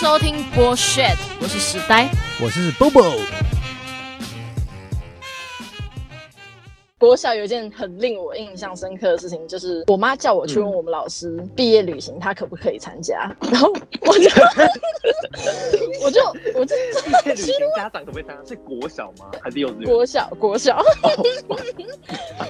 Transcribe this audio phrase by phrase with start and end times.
[0.00, 2.08] 收听 Bullshit，我是时呆。
[2.40, 3.18] 我是 Bobo，
[7.00, 13.72] 国小有一件很令我印象深刻的事情，就是我妈叫我去问我们老师毕业旅行，她可不可以参加， 然后
[14.02, 14.28] 我就
[16.04, 16.20] 我就
[16.54, 16.76] 我就
[17.24, 18.44] 旅行 家长可不可以参加？
[18.46, 19.30] 是国小吗？
[19.40, 19.90] 还是幼稚园？
[19.90, 20.76] 国小国小，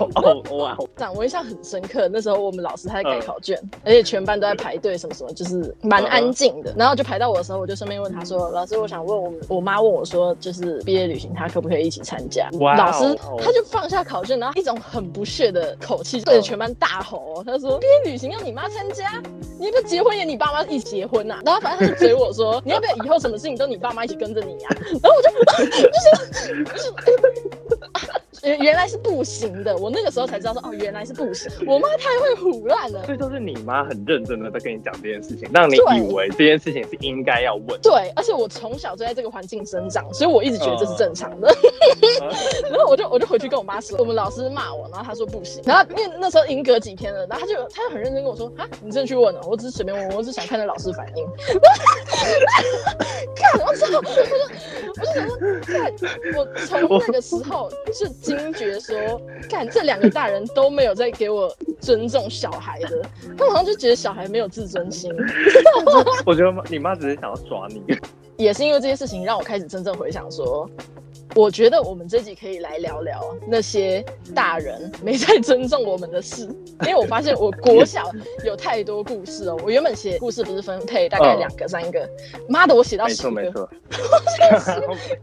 [0.00, 0.76] 哦哦哇！
[0.96, 2.08] 长我印象很深刻。
[2.08, 6.74] 那时候我们老师他在改考卷，而且全班都在排队，什么什么，就是蛮安静的。
[6.76, 19.22] 然后就排到我的时候，我就顺便问他说：“老师，我想问我我妈问我说，就是毕业旅行，她可不可以一起参加？”老师他就放下考卷，然后一种很不屑的口气对着全班大吼哦：“他说毕业旅行要你妈参加，
[19.60, 24.68] 你要不要结婚也你爸妈一起结婚呐、然后反正他就嘴我说：“你要不要以后什么事情都你爸妈一起跟着你呀、
[25.02, 25.28] 然后我就
[25.66, 26.90] 就是 就是。
[28.42, 31.50] 原原来是不行的，我那个时候才知道说哦，原来是不行。
[31.66, 33.04] 我妈太会唬烂了。
[33.04, 37.80] 所以都是你妈很认真的在跟你讲这件事情，让你以为这件事情是应该要问。
[37.80, 41.54] 对，而且我从小就在这个环境生长，所以我一直觉得这是正常的。
[42.70, 45.62] 然后我就我就回去跟我妈说，我们老师骂我，然后她说不行。
[45.64, 49.40] 然后因为那时候已经隔几天了，然后她就她就很认真跟我说啊，你真的去问了？
[49.46, 51.26] 我只是随便问，我只是想看那老师反应。
[53.36, 53.86] 看，我操！
[53.90, 54.08] 我就
[54.96, 55.92] 我就想说，看，
[56.36, 58.06] 我从那个时候就
[58.38, 63.02] 惊觉说，看这两个大人都没有在给我尊重小孩的，
[63.36, 65.12] 他们好像就觉得小孩没有自尊心。
[66.24, 67.82] 我觉得你妈只是想要耍你。
[68.36, 70.68] 也是因为这些事情，让我开始真正回想说，
[71.34, 76.42] 我觉得我们这集可以来聊聊那些大人没在尊重我们的事，
[76.82, 78.10] 因为我发现我国小
[78.44, 79.56] 有太多故事哦。
[79.64, 82.08] 我原本写故事不是分配大概嗯两个、三个，
[82.48, 83.70] 妈的，我写到没十个，错没错。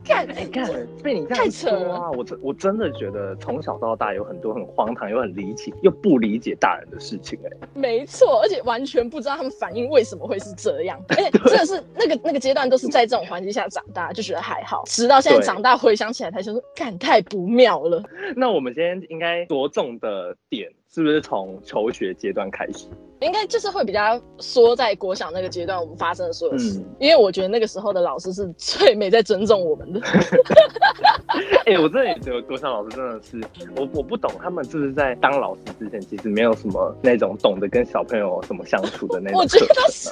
[0.06, 0.72] 看哎看，
[1.04, 1.84] 被你这太样扯了。
[1.84, 18.04] 说啊，我真我真的觉得从小到大有很多很荒唐又很离奇又不理解大人的事情哎、没错，而且完全不知道他们反应为什么会是这样，而且真的是那个那个阶段都是在这种环境下长大，就觉得还好，直到现在长大回想起来他就说，感太不妙了。
[18.38, 22.88] 那我们今天应该着重的点是不是从求学阶段开始？
[23.22, 30.00] 应该就是会比较说在国小那个阶段我们发生的所有事，嗯因为我觉得那个时候的老师是最没在尊重我们的。
[31.66, 33.42] 哎、我真的也觉得国小老师真的是，
[33.76, 40.10] 我我不懂他们是不是在当老师之前，其实没有什么那种懂得跟小朋友怎么相处的那种我觉得是，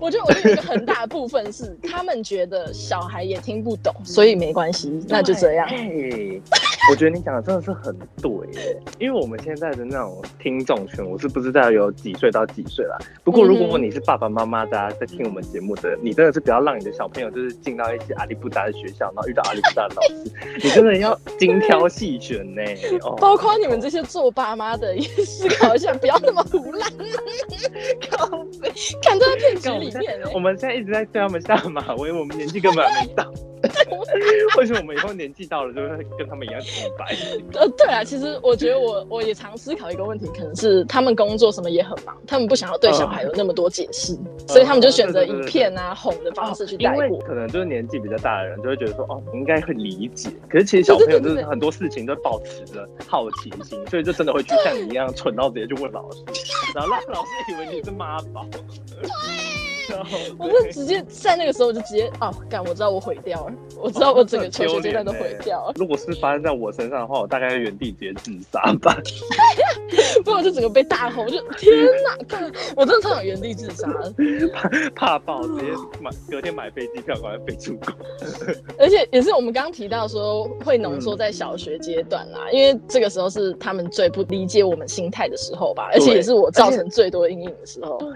[0.00, 5.66] 我觉得我觉得有一个很大的部分是他们觉得小孩也听不懂，所以没关系，那就这样。
[5.68, 5.88] 哎、
[6.90, 12.96] 我觉得你讲的真的是很对耶，因为我们现在的那种听众群，我是不知道有几岁到几岁啦。
[13.24, 22.62] 不过如嗯果你是爸爸妈妈，大家在听我们节目的，你真的是不要让你的小朋友就是进到一些阿里不达的学校，然后遇到阿里不达的老师， 你真的要精挑细选呢。
[23.02, 26.90] 哦，包括你们这些做爸妈的，也思考一下，不要那么胡乱，
[29.02, 30.32] 看都在骗局里面、欸。
[30.34, 33.24] 我们现在一直在对他们下马威，我们年纪根本还没到。
[34.56, 37.06] 为什么我们以后年纪到了，就会跟他们一样清白。
[37.54, 47.18] 呃，对啊，其实我觉得我我也常思考一个问题，可能是他们工作什么也很忙，他们不想要对小孩有那么多解释，所以他们就选择以骗啊、哄的方式去带过。
[47.20, 50.30] 可能就是年纪比较大的人就会觉得说，哦，你应该会理解。
[50.48, 56.22] 可是其实小朋友就是很多事情都保持着好奇心，所以就真的会去像你一样蠢到直接去问老师，
[56.74, 58.46] 然后让老师以为你是妈宝。
[60.38, 68.96] 我就直接在那个时候我就直接哦，干，我知道我毁掉了，我知道我整个求学阶段都毁掉了，如果是发生在我身上的话，我大概在原地直接自杀吧。
[70.24, 71.72] 不然我就整个被大吼，我就天
[72.04, 74.12] 哪，干，我真的超想原地自杀了，
[74.94, 77.94] 怕爆，直接买隔天买飞机票，赶快飞出国。
[78.78, 87.98] 而且也是我们刚刚提到说会浓缩在小学阶段啦，因为这个时候是他们最不理解我们心态的时候吧，而且也是我造成最多阴影的时候。
[87.98, 88.08] 对，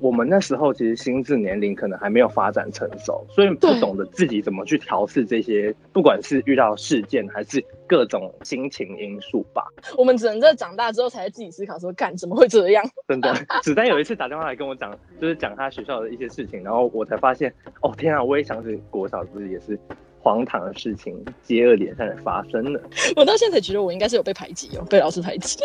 [0.00, 9.66] 我们那时候其实心智年龄可能还没有发展成熟，所以不懂得自己怎么去调试这些，不管是遇到事件还是各种心情因素吧。
[9.96, 12.84] 我们只能在长大之后才自己思考说，干怎么会这样？
[13.08, 17.52] 真的，子丹有一次打电话来跟我讲，就是讲他学校的一些事情，然后我才发现，
[17.82, 19.78] 哦天啊，我也想起国小不是也是
[20.26, 21.14] 荒唐的事情
[21.44, 22.80] 接二连三的发生了。
[23.14, 25.56] 我到现在才觉得我应该是有被排挤哦，被老师排挤。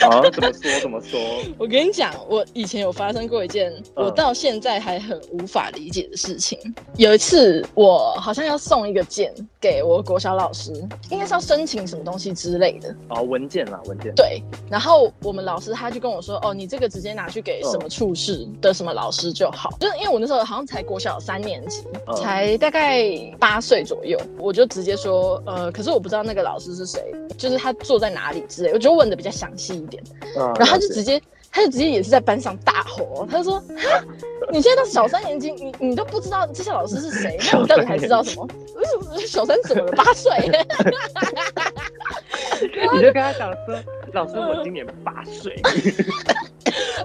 [0.00, 1.18] 啊，怎么说怎么说？
[1.56, 6.58] 我跟你讲，我以前有发生过一件嗯我到现在还很无法理解的事情。
[6.98, 10.70] 有一次，我好像要送一个件给我国小老师，
[11.10, 12.94] 应该是要申请什么东西之类的。
[13.08, 14.14] 哦，文件啦，文件。
[14.14, 19.74] 对，然后我们老师他就跟我说，哦，你这个直接拿去给什么处室的什么老师就好。
[19.80, 23.08] 就是因为我那时候好像才国小三年级，嗯才大概
[23.38, 30.02] 八岁左右，我就直接说，呃，可是我不知道那个老师是谁，就是他坐在哪里之类，我就问的比较详细一点。
[30.36, 31.20] 嗯，然后他就直接，
[31.50, 34.04] 他就直接也是在班上大吼哦，他就说：“哈，
[34.50, 38.46] 你现在到小三年级，你你都不知道这些老师是谁， 那你到底还知道什么？
[39.26, 39.92] 小三怎么了？
[39.92, 40.32] 八岁？
[42.92, 43.74] 你就跟他讲说，
[44.12, 45.54] 老师，我今年八岁。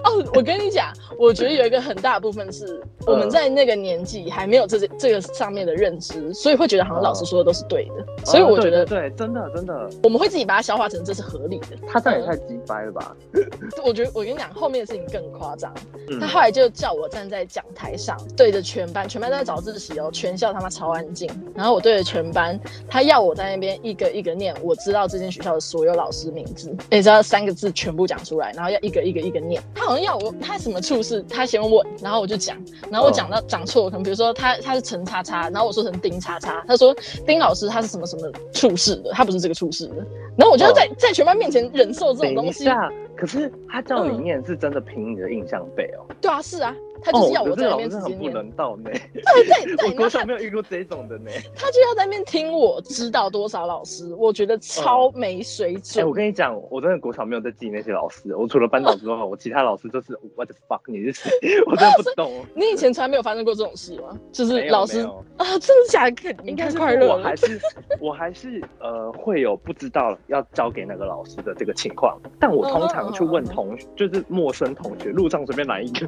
[0.04, 8.24] 哦，我跟你讲，我觉得有一个很大部分是我们在那个年纪还没有这这个上面的认知，所以会觉得好像老师说的都是对的。
[8.24, 11.68] 所以我觉得，对，真的真的，我们会自己把它消化成这是合理的。
[11.88, 13.16] 他这样也太鸡掰了吧？
[13.84, 15.72] 我觉得我跟你讲，后面的事情更夸张。
[16.20, 21.28] 他后来就叫我站在讲台上，对着全班，全班都在早自习哦，全校他妈超安静。
[21.54, 22.58] 然后我对着全班，
[22.88, 29.62] 他要我在那边一个一个念，我知道这间学校的所有老师名字，你知道三个字全部讲出来，然后要一个一个一个念。
[29.74, 32.56] 他好像要我，他什么处事，他先问，然后我就讲，
[32.90, 36.94] 然后我讲到讲错，可能比如说他他是陈叉叉，然后我说成丁叉叉，他说
[37.26, 39.96] 丁老师他是什么什么处事的，他不是这个处事的，
[40.36, 42.66] 然后我就要在在全班面前忍受这种东西。
[43.16, 46.04] 可是他叫你念是真的凭你的印象背哦。
[46.20, 46.76] 对啊，是啊。
[47.02, 48.90] 他就是要我在那边直接念，不能到呢。
[49.12, 51.30] 对对对， 我国小没有遇过这种的呢。
[51.56, 56.02] 他就要在那边听我知道多少老师，我觉得超没水准。
[56.02, 61.30] 哎，我跟你讲，我真的国小没有在记那些老师，我除了班导之外， 我其他老师就是 what the fuck，你是谁？
[61.66, 62.44] 我真的不懂。
[62.54, 64.18] 你以前从来没有发生过这种事吗？
[64.32, 65.00] 就是老师
[65.36, 66.34] 啊，真的假的？
[66.44, 67.16] 应该是快乐。
[67.16, 67.60] 我还是
[68.00, 76.06] 我还是呃会有不知道要交给那个老师的这个情况，但我通常去问同学，就是陌生同学，路上随便来一个，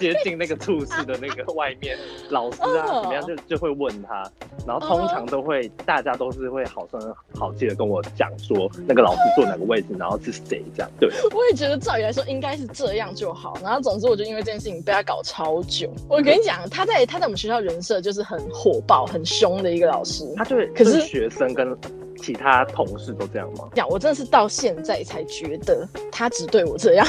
[0.00, 0.56] 接近那个。
[0.62, 1.98] 处室的那个外面
[2.30, 4.22] 老师啊，怎么样就就会问他，
[4.64, 10.90] 然后通常都会大家都是会好声好气的跟我讲说那个老师坐哪个位置，然后是谁这样。
[11.00, 13.58] 对，我也觉得照理来说应该是这样就好。
[13.60, 15.90] 然后总之我就因为这件事情被他搞超久。
[16.08, 20.24] 我跟你讲，他在他在我们学校人设就是很火爆、很凶的一个老师。
[20.36, 21.76] 他就可是学生跟
[22.20, 23.68] 其他同事都这样吗？
[23.74, 27.06] 讲我真的是到现在才觉得他只对我这样。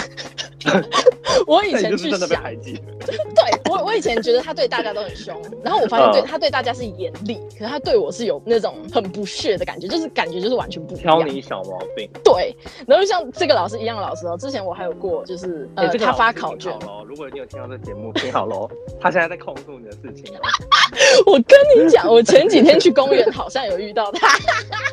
[1.45, 10.95] 我以前去想， 对我我以前觉得他对大家都很凶，然后我发现对他对大家是严厉，可是他对我是有那种很不屑的感觉，就是感觉就是完全不。
[10.95, 12.09] 挑你小毛病。
[12.23, 12.55] 对，
[12.87, 17.03] 然后像这个老师一样的老师哦，之前我还有过，就是呃，他发考卷喽。
[17.05, 18.69] 如果你有听到这节目，听好喽，
[19.01, 20.33] 他现在在控诉你的事情。
[21.25, 24.29] 我跟你讲，我前几天去公园，好像有遇到他。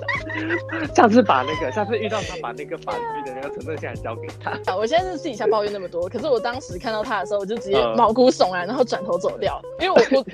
[0.95, 4.77] 下次把那个，下次遇到他，把那个法律的那个承诺下来交给他。
[4.77, 10.25] 我现在是私底下抱怨那么多，可是我当时看到他的时候，我就直接毛骨悚然，然后转头走掉，因为我我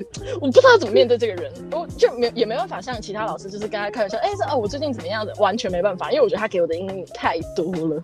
[0.41, 8.03] 我不知道怎么面对这个人，我就没也没办法像其他老师，就是跟他开玩笑，哎，这哦我最近怎么样的，完全没办法，因为我觉得他给我的阴影太多了，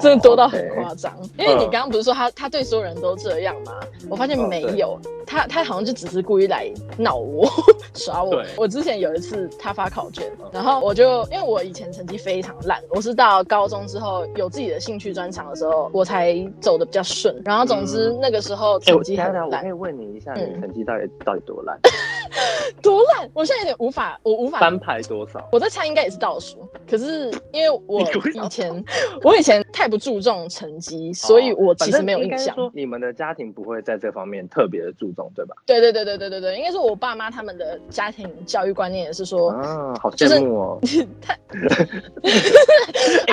[0.00, 1.12] 真的多到很夸张。
[1.38, 3.72] 因为你刚刚不是说他他对所有人都这样吗？
[4.08, 7.48] 我发现没有，他他好像就只是故意来闹我
[7.94, 8.42] 耍我。
[8.56, 17.40] 我之前有一次他发考卷，然后我就因为我以前成绩非常烂，我是到高中之后有自己的兴趣专长的时候，我才走的比较顺。
[17.44, 19.44] 然后总之那个时候成绩很烂。
[19.48, 21.78] 我可以问你一下，你成绩到底到底多烂？
[22.82, 23.30] 多烂？
[23.32, 25.48] 我现在有点无法，我无法翻牌多少？
[25.52, 26.68] 我在猜应该也是倒数。
[26.90, 28.84] 可是因为我以前
[29.22, 32.56] 我以前太不注重成绩，所以我其实没有印象。
[32.74, 35.54] 你们的家庭不会在这方面特别的注重，对吧？
[35.64, 40.80] 对对对对对对对，应该是我爸妈他们的家庭教育观念也是说，啊，好羡慕哦。
[41.20, 41.38] 太，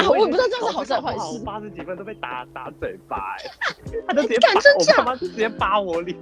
[0.09, 1.39] 我也不知道这样是好事坏事。
[1.45, 3.49] 八十几分都被打打嘴巴，哎，
[4.07, 4.37] 他就直接
[4.77, 6.17] 我爸妈直接扒我脸。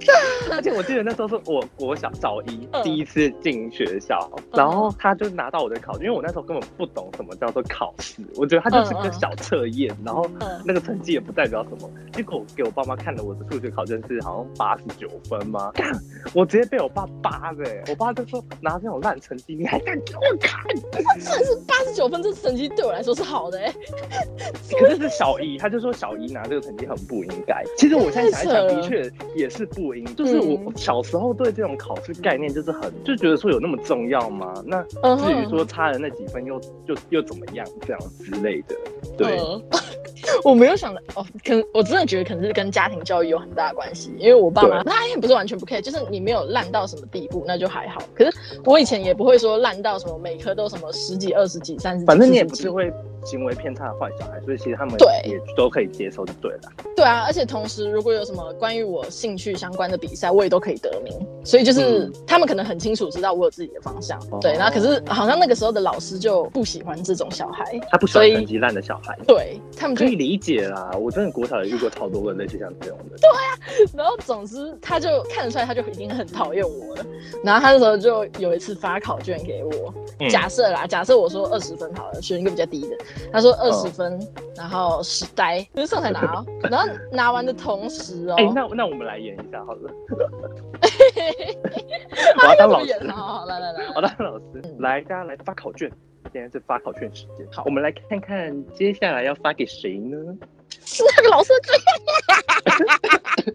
[0.50, 10.28] 而且我记得那时候是我国小早一第一次进学校，然后他就拿到我的考，因为我那时候根本不懂什么叫做考试，我觉得他就是个小测验，然后
[10.64, 11.90] 那个成绩也不代表什么。
[12.12, 15.72] 结果给我爸妈看了我的数学考卷是好像八十九分吗？
[16.32, 20.62] 我直接被我爸扒的，我爸就说拿这种烂成绩你还敢给我看？
[21.66, 23.72] 八十九分这成绩对我来说是好的哎，
[24.78, 27.62] 可是是小一，他就说小一拿这个成绩很不应该。
[27.76, 34.54] 其实我现在想一想，的确也是不应，就是我小时候对这种考试概念就是很就觉得说有那么重要吗？
[34.66, 34.82] 那
[35.16, 38.76] 至于说差了那几分又又又怎么样这样之类的，
[39.16, 39.38] 对。
[40.42, 48.00] 我没有想到哦，可能我真的觉得可能是跟家庭教育有很大的关系，因为我爸妈他也不是完全不 care，就是你没有烂到什么地步那就还好。
[48.14, 52.92] 可是我以前也不会说烂到什么每科都什么十几、二十几、三十，反正你也不是会。
[53.24, 56.60] 行为偏差的坏小孩，所以其实他们对也都可以接受，就对了。
[56.96, 61.12] 对啊，而且同时，如果有什么关于我兴趣相关的比赛，我也都可以得名。
[61.44, 64.18] 所以就是他们可能很清楚知道我有自己的方向。
[64.40, 69.18] 对，然后可是好像那个时候的老师就不喜欢这种小孩，他不喜欢成绩烂的小孩。
[69.26, 73.18] 对他们可以理解啦，我真的国小也遇过超多个类似像这种的。
[73.18, 77.06] 对啊，然后总之他就看得出来，他就已经很讨厌我了。
[77.42, 79.92] 然后他那时候就有一次发考卷给我，
[80.28, 82.96] 假设啦，假设我说二十分好了，选一个比较低的，
[83.32, 84.20] 他说二十分，
[84.56, 89.90] 然后十呆，就是上台拿哦， 然后拿完的同时哦，哎、那那我们来演一下好了。
[92.42, 94.44] 我要当老师好好来来来，我当老师。
[94.78, 95.90] 来，大家来发考卷。
[96.32, 97.46] 现在是发考卷时间。
[97.52, 100.16] 好，我们来看看接下来要发给谁呢？
[100.84, 101.76] 是那个老师最。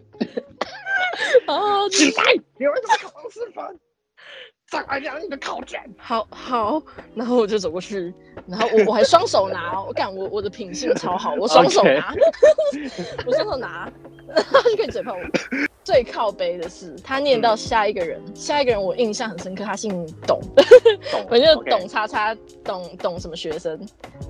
[1.46, 2.22] 哦，起来！
[2.58, 3.78] 有人在考二十分，
[4.70, 5.80] 再来量你的考卷。
[5.98, 6.80] 好好，
[7.14, 8.14] 然后我就走过去，
[8.46, 12.14] 然后我我还双手拿哦，我感我我的品性超好，我双手拿。
[13.26, 13.90] 我双手拿，
[14.32, 15.68] 他就可以嘴炮我。
[15.82, 19.90] 最靠背的是，他念到下一个人，下一个人我印象很深刻，他姓
[20.24, 20.38] 董，
[21.10, 23.80] 懂，我 就 OK 董叉叉，董董什么学生，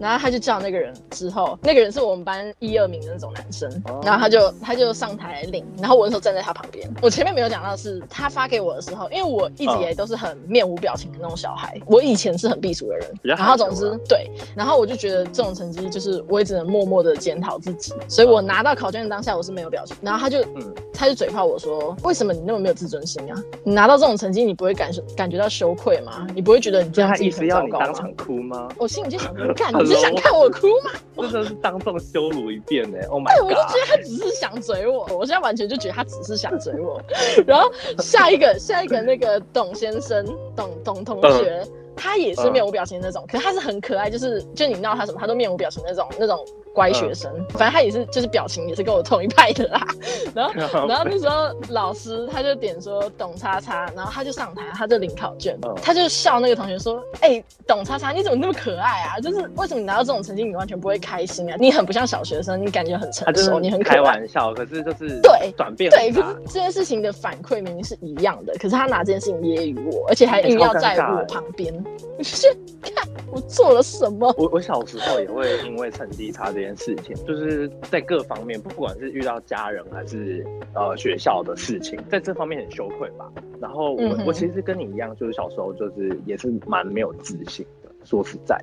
[0.01, 4.01] 然后他就叫那个人之后，那个人是我们班一二名的那种男生，哦。
[4.05, 6.89] 然后他就他就上台领，然后我那时候站在他旁边。
[7.03, 23.43] 我前面没有讲到的是他发给我的时候，因为我一直以来都是很面无表情的那种小孩，我以前是很避暑的人，然后总之对，然后我就觉得这种成绩就是我也只能默默的检讨自己，所以我拿到考卷的当下我是没有表情，然后他就嗯，他就嘴炮我说：“为什么你那么没有自尊心啊？
[23.65, 26.27] 你拿到这种成绩，你不会感受感觉到羞愧吗？
[26.35, 30.91] 你不会觉得你这样自己很糟糕吗当场哭吗？？”我心里就想说： “干，你是想看我哭吗
[31.31, 33.45] 真的是当众羞辱一遍呢！Oh？” 对，my god！
[33.45, 37.01] 我就觉得他只是想嘴我，我现在完全就觉得他只是想嘴我。
[37.47, 40.20] 然后下一个下一个那个董先生，
[40.57, 41.67] 董董同学。
[41.97, 46.43] 他也是面无表情那种，可是他是很可爱，就是就你闹他什么，他都面无表情那种那种
[46.75, 47.31] 乖学生。
[47.51, 49.87] 反正他也是就是表情也是跟我同一派的啦。
[50.35, 50.53] 然后
[50.89, 59.19] 然后那时候老师他就点说董叉叉，然后他就上台，他就领考卷，嗯他就笑那个同学说：“哎、董叉叉，你怎么那么可爱啊？
[59.21, 61.57] 就是为什么你拿到这种成绩，你完全不会开心啊？
[61.59, 71.73] 你很不像小学生，你感觉很成熟，你很开很可爱。”玩笑，可是就是对转变对，可是这件事情的反馈明明是一样的，可是他拿这件事情揶揄我，而且还硬要在我旁边，
[72.19, 72.49] 我就是
[72.83, 74.33] 看我做了什么。
[74.37, 83.33] 我我小时候也会因为成绩差这件事情，就是在各方面，不管是遇到家人还是呃学校的事情，在这方面很羞愧吧。
[83.61, 87.80] 然后我、嗯我其实跟你一样，就是小时候就是也是蛮没有自信的。
[88.05, 88.57] 说实在，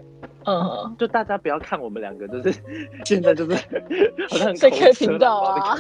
[0.46, 2.60] 嗯，就大家不要看我们两个，就是
[3.06, 3.56] 现在就是
[4.30, 5.78] 好 像很在开口频道啊，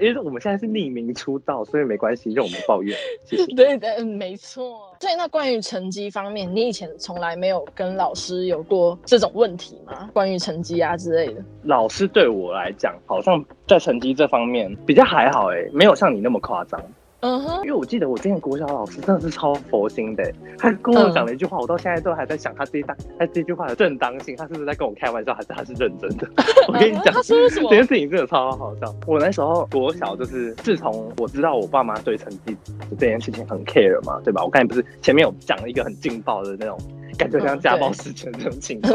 [0.00, 3.46] 因为我们现在是匿名出道，所以没关系，让我们抱怨，谢谢。
[3.54, 4.90] 对对，嗯没错。
[5.00, 10.08] 所以，那关于成绩方面，你以前从来没有跟老师有过这种问题吗？
[10.12, 11.42] 关于成绩啊之类的。
[11.64, 16.80] 老师对我来讲，好像在成绩这方面比较还好，哎，没有像你那么夸张。
[17.22, 26.28] 嗯哼，因为我记得我之前国小老师真的是超佛心的，他跟我讲了一句话，我到现在都还在想他这一大他这句话的正当性，他是不是在跟我开玩笑，还是他是认真的？
[26.66, 28.92] 我跟你讲，他说什么这件事情真的超好笑。
[29.06, 32.56] 我那时候国小就是，自从我知道我爸妈对成绩
[32.98, 34.42] 这件事情很 care 嘛，对吧？
[34.42, 36.76] 我刚才不是前面有讲了一个很劲爆的那种。
[37.18, 38.94] 感觉像家暴事件这种情况，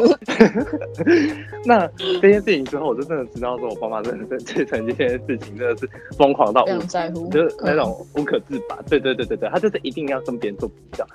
[1.65, 1.87] 那
[2.21, 8.77] 这件事情之后，我就真的知道说，我爸妈真的对 对成绩这件事情真的是疯狂到非无常在乎，就是那种无可自拔。
[8.89, 11.05] 对对对对对，他就是一定要跟别人做比较。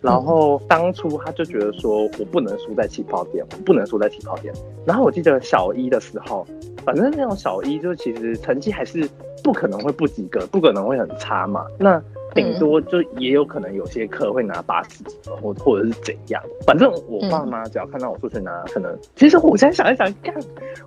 [0.00, 4.54] 然后当初他就觉得说我不能输在起跑点，我不能输在起跑点。
[4.86, 6.46] 然后我记得小一的时候，
[6.84, 9.08] 反正那种小一就其实成绩还是
[9.42, 11.66] 不可能会不及格，不可能会很差嘛。
[11.78, 12.00] 那
[12.34, 16.42] 顶多就也有可能有些课会拿八十几分，或或者是怎样。
[16.66, 20.34] 反正我爸妈只要看到我数学拿，可能其实我现在想一想，干，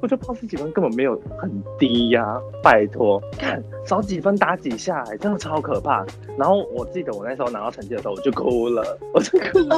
[0.02, 6.06] 我觉得八十几分根本没有很低呀、拜托，看少几分打几下、欸，真的超可怕。
[6.38, 9.76] 然后我记得我那时候拿到成绩的时候，我就哭了， 我就哭了，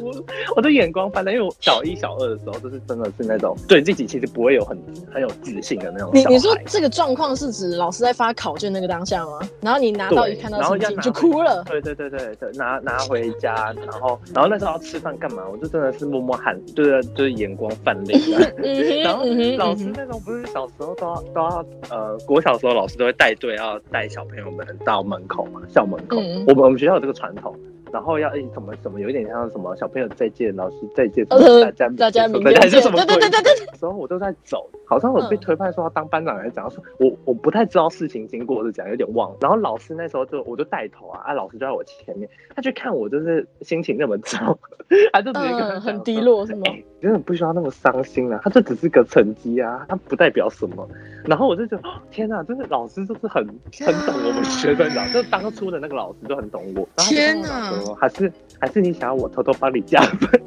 [0.00, 0.24] 哭了，
[0.56, 4.78] 我的眼光翻了，因为我小一、小二的时候，就是真的是那种对自己其实不会有很
[5.12, 6.10] 很有自信的那种。
[6.12, 9.40] 你你说这个状况是指老师在发考卷那个当下吗？
[9.60, 15.42] 然后你拿到对一看到你就哭了，对对对对对，拿拿回家，然后然后那时候要吃饭干嘛？
[15.50, 18.14] 我就真的是默默喊，就是就是眼光泛泪
[19.02, 19.24] 然后
[19.56, 26.16] 老师那种不是小时候都要都要呃，国小时候老师都会带队要带小朋友们到门口嘛，校门口。
[26.20, 27.54] 嗯我们我们学校有这个传统，
[27.92, 32.80] 然后要诶什么什么，有一点像什么小朋友再见，老师再见，大家大家明天见，对？
[32.80, 39.36] 对对对对，时候我都在走，好像我被嗯推派说要当班长还是怎样，说我我不太知道事情经过是怎样，有点忘了。
[39.40, 44.58] 然后老师那时候就我就带头啊，啊老师就在我前面，他就看我就是心情那么糟，
[45.12, 46.62] 他就直接跟很低落是吗？
[47.00, 50.88] 真的不需要那么伤心啊，他这只是个成绩啊，他不代表什么。
[51.24, 53.46] 然后我就觉得，哦 天哪，真的老师就是很
[53.86, 56.88] 很懂我们学生的，就当初的那个老师就很懂我。
[56.96, 60.30] 天哪说，还是还是你想要我偷偷帮你加分？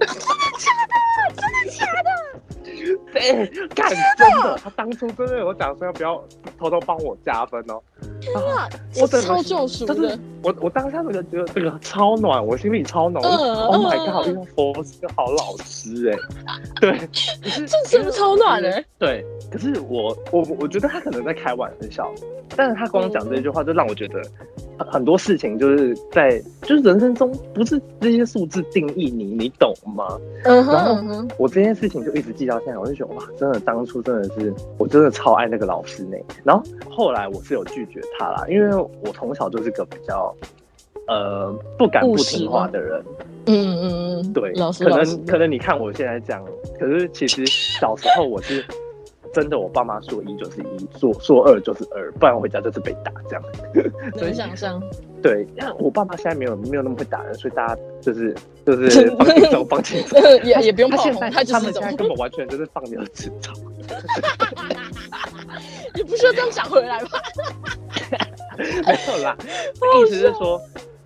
[3.13, 3.45] 对，
[3.75, 6.23] 干真的，他当初真的有讲说要不要
[6.57, 7.81] 偷偷帮我加分哦。
[8.33, 8.67] 啊，
[8.99, 13.23] 我真的是超救赎但是的，我我当下那个觉得这个超暖，我心里超暖。
[13.23, 14.27] Oh my 嗯 god！
[14.27, 16.17] 遇到佛是个好老师哎、
[16.79, 16.97] 对，
[17.43, 18.83] 可是这真的超暖的。
[18.97, 22.11] 对，可是我我我觉得他可能在开玩笑，
[22.55, 24.21] 但是他光讲这句话就让我觉得
[24.83, 30.17] 很很多事情就是在就是人生中不是这些数字定义你，你懂吗？
[30.43, 36.17] 嗯哼然后我这件事情就一直记到现在，我就觉得哇，真的当初真的是我真的超爱那个老师呢。
[36.43, 40.33] 然后后来我是有拒绝他啦，因为我从小就是个比较
[41.07, 43.03] 呃不敢不听话的人，
[43.45, 46.43] 嗯嗯嗯，对，老师可能可能你看我现在这样，
[46.79, 48.63] 可是其实小时候我是
[49.33, 53.43] 真的，我爸妈说一就是一，说说二就是二，不然我回家就是被打这样。
[54.15, 54.81] 能想象。
[55.21, 58.35] 对，因为我爸妈现在没有没有那么会打人，所以大家就是
[58.65, 60.19] 就是 放轻松，放轻松。
[60.43, 63.53] 也也不用炮轰，他们现在，根本完全就是放牛吃草。
[65.93, 67.21] 你不需要这样讲回来吧？
[68.57, 69.37] 没有啦，
[70.03, 70.59] 意思是说，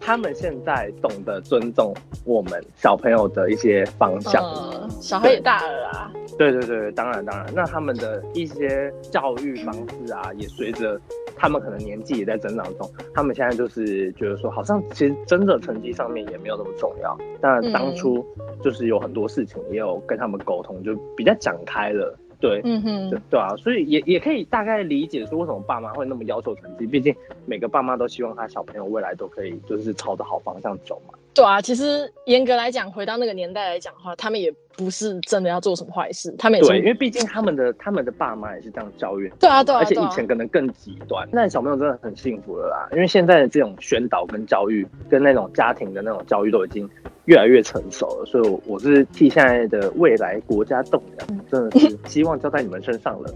[0.06, 1.92] 他们现在懂得尊重
[2.26, 4.44] 我们小朋友的一些方向。
[4.44, 6.12] 嗯，小孩也大了啊。
[6.38, 11.02] 对对对，当然当然，那他们的一些教育方式啊，也随着
[11.36, 17.18] 他们可能年纪也在增长中，他们现在就是觉得说，好像其实真的成绩上面也没有那么重要。
[17.42, 18.24] 但当初
[18.62, 22.16] 就是有很多事情也有跟他们沟通，就比较讲开了。
[22.46, 27.16] 对，嗯哼对，对啊，所以也也可以大概理解说为什么爸妈会那么要求成绩，毕竟
[27.48, 31.16] 每个爸妈都希望他小朋友未来都可以就是朝着好方向走嘛。
[31.36, 36.88] 对啊，其实严格来讲，回到那个年代来讲的话，他们也不是真的要做什么坏事，他们也对，因是。
[36.88, 40.08] 为毕竟他们的他们的爸妈也是这样教育对啊，对啊，而且以。
[40.16, 46.90] 前可能更极端，那小朋友真的很幸福了啦，因为现在的这种宣导跟教育，跟那种家庭的那种教育都已经
[47.26, 53.30] 越来越成熟了，所以我我是替现在的未来国家栋梁，真的是 希望交在你们身上了。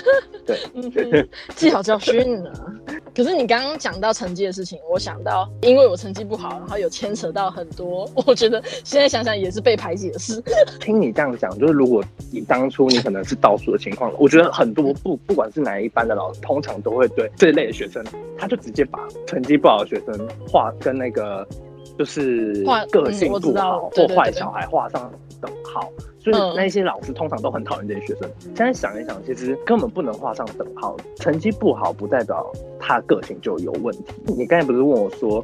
[0.46, 2.52] 对，记好教 训啊！
[3.14, 10.42] 可是你刚刚讲到成绩的事情，我想到，因为我成绩不好，然后有牵扯到很多， 我觉得现在想想也是被排挤的事。
[10.80, 18.02] 听你这样讲，就是如果你当初你可能是倒数的情况，我觉得很多不不管是哪一班的老师，通常都会对这一类的学生，
[18.38, 21.46] 他就直接把成绩不好的学生画跟那个
[21.98, 25.86] 就是画个性不好或坏小孩画上等号。
[25.98, 28.30] 所以嗯那些老师通常都很讨厌这些学生。
[28.42, 30.94] 现在想一想，其实根本不能画上等号。
[31.16, 34.04] 成绩不好不代表他个性就有问题。
[34.36, 35.42] 你刚才不是问我说，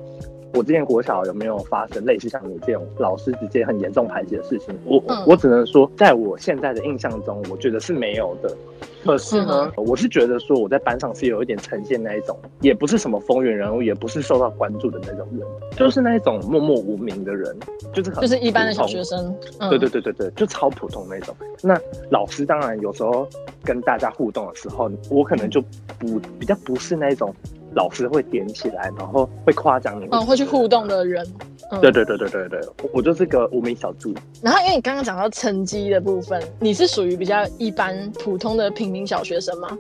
[0.55, 4.75] 我之前国小有没有发生类似像你这种老师直接很严重排挤的事情？
[4.85, 8.57] 我、嗯我只能说，在我现在的印象中，我觉得是没有的。
[9.05, 17.57] 可是呢，我是觉得说我在班上是有一点呈现那一种，也不是什么风云人物，也不是受到关注的那种人，就是那一种默默无名的人，
[17.93, 21.35] 就是很就是一般的小学生，嗯、对对对对对，就超普通那种。
[21.63, 21.79] 那
[22.11, 23.29] 老师当然有时候
[23.63, 25.61] 跟大家互动的时候，我可能就
[25.99, 27.33] 不比较不是那一种
[27.74, 31.26] 老师会点起来，然后会夸奖你，嗯，会去互动的人，
[31.70, 34.14] 嗯，对对对对对对，我我就是个无名小卒。
[34.42, 39.76] 然后因为你刚刚讲到成绩的部分，你是属于比较一般普通的平民小学生吗？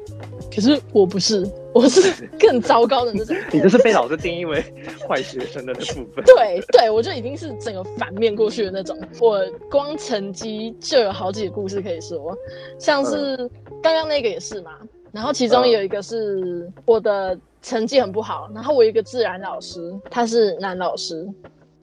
[0.54, 3.36] 可是我不是，我是更糟糕的那种。
[3.52, 4.62] 你就是被老师定义为
[5.06, 6.24] 坏学生的那部分。
[6.26, 8.98] 对对，我就已经是整个反面过去的那种。
[9.20, 12.36] 我光成绩就有好几个故事可以说，
[12.78, 13.36] 像是
[13.82, 14.72] 刚刚那个也是嘛。
[15.10, 21.28] 然后其中有一个是我的成绩很不好，然后我有一个自然老师，他是男老师，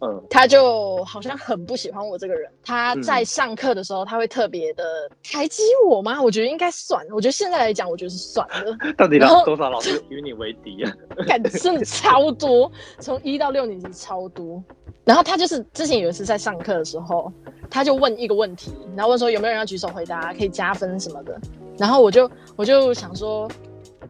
[0.01, 2.51] 嗯他就好像很不喜欢我这个人。
[2.63, 4.83] 他在上课的时候，他会特别的
[5.23, 6.21] 排挤我吗？
[6.21, 7.05] 我觉得应该算。
[7.11, 8.93] 我觉得现在来讲，我觉得是算的。
[8.97, 10.91] 到底多少老师与你为敌啊？
[11.27, 14.61] 感真的超多，从一到六年级超多。
[15.03, 17.31] 然后他就是之前有一次在上课的时候，
[17.69, 21.39] 他就问一个问题，然后问说有没有人要举手回答，可以加分什么的。
[21.77, 23.47] 然后我就我就想说，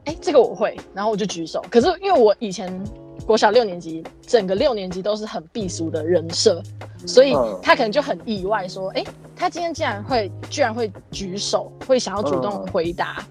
[0.05, 1.63] 哎，这个我会，然后我就举手。
[1.71, 2.71] 可是因为我以前
[3.25, 6.61] 国小六年级，整个六年级都是很避俗的人设，
[7.07, 9.03] 所以嗯他可能就很意外说，哎，
[9.35, 13.25] 他今天竟然会居然会举手，会想要主动嗯回答。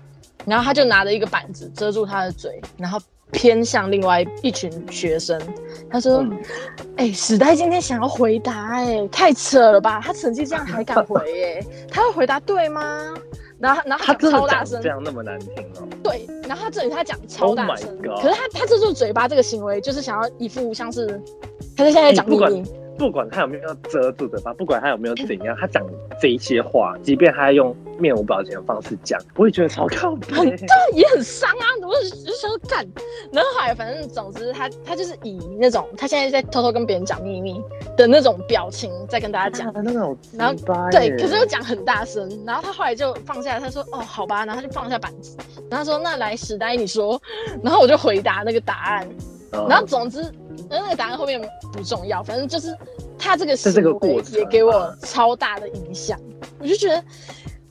[0.47, 3.01] 然后他就拿着一个板子遮住他的嘴，然后
[3.31, 5.41] 偏向另外一群学生，
[5.91, 6.39] 他说：“嗯
[6.97, 10.03] 哎、史代今天想要回答、哎，太扯了吧？
[10.05, 13.15] 他成绩这样还敢回、哎，他会回答对吗？”
[13.59, 15.89] 然后，然后他超大声这，样那么难听哦？
[16.03, 21.07] 对，然后他这里他讲超 Oh 大声可是他他这就是嘴巴这个行为，就是想要一副像是
[21.77, 22.65] 他在现在讲秘哎不管密，
[22.97, 25.85] 不管他有没有要遮住嘴巴，不管他有没有怎样，他讲
[26.21, 30.35] 这一些话，即便他用面无表情的方式讲，我也觉得超靠谱。
[30.35, 31.65] 很对，也很伤啊！
[31.83, 32.87] 我就就想说干，
[33.33, 37.61] 然后后来反正总之他他就是以那种他现在在偷偷跟别人讲秘密
[37.97, 40.55] 的那种表情在跟大家讲，那种然后
[40.91, 45.37] 对，可是又讲很大声，然后他后来就放下，他说哦好吧，然后他就放下板子，
[45.71, 47.21] 然后他说那来史丹你说，
[47.63, 49.09] 然后我就回答那个答案，
[49.53, 50.21] 嗯然后总之
[50.69, 51.41] 那个答案后面
[51.73, 52.77] 不重要，反正就是
[53.19, 56.19] 他这个行是这个为过程也给我啊超大的影响，
[56.59, 57.03] 我就觉得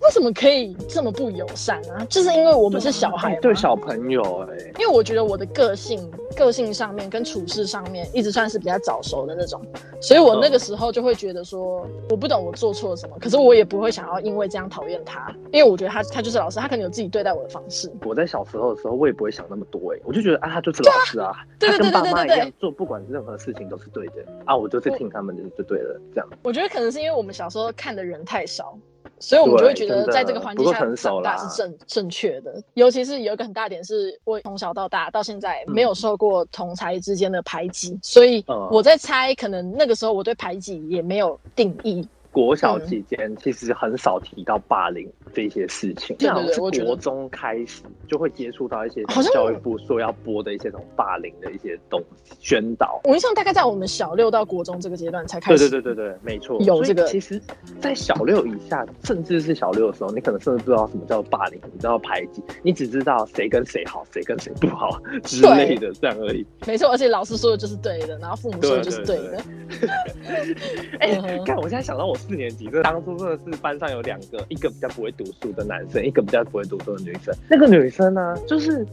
[0.03, 2.05] 为什么可以这么不友善啊？
[2.09, 9.61] 就是因为我们是小孩对小朋友哎、因为我觉得我的个性、个性上面跟处事上面，一直算是比较早熟的那种，
[10.01, 17.89] 所以我那个时候就会觉得说，我不懂我做错了什么，可是我也不会想要因为这样讨厌他，因为我觉得他他就是老师，他可能有自己对待我的方式。
[18.03, 26.29] 我在小时候的时候，我也不会想那么多哎、我就觉得啊，他就是老师啊，他跟爸妈一样做，不管任何事情都是对的啊，我就是听他们的就对了，这样。
[26.43, 28.77] 我觉得可能是因为我们小时候看的人太少。
[29.23, 38.67] 所以我们就会觉得在这个环境下长大是正正确的，尤其是有一个很大点是，我从小到大到现在没有受过同才之间的排挤，所以嗯。
[38.69, 52.99] 我在猜，可能那个时候我对排挤也没有定义，国小嗯期间其实很少提到霸凌这些事情，对对那好像是国中开始就会接触到一些教育部说要播的一些这种霸凌的一些东西宣导。
[53.03, 55.69] 我印象大概在我们小六到国中这个阶段才开始。
[55.69, 56.59] 对对对对对，没错。
[56.61, 57.39] 有这个其实，
[57.79, 66.43] 在小六以下，甚至是小六的时候，你可能甚至不知道什么叫霸凌，你知道排挤，你只知道谁跟谁好，谁跟谁不好之类的，这样而已。
[66.65, 69.43] 没错，而且老师说的就是对的，然后父母说的就是对的。
[70.99, 77.33] 哎、看我现在想到我四年级，这当初真的是班上有两个，一个比较不会读书的男生，一个比较不会读书的女生。
[77.49, 78.85] 那个女生呢，就是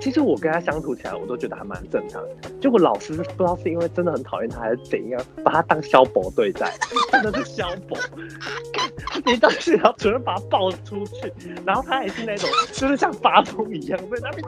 [0.00, 2.22] 其实我跟她相处起来，我都觉得还蛮正常。
[2.60, 6.72] 结果老师不知道是因为真的很讨厌她，还是怎样，把她当小宝对待，
[7.10, 7.96] 真的是小宝。
[8.72, 11.32] 干他直接当学校主任把他抱出去，
[11.64, 14.46] 然后他还是那种就是像发疯一样在那边，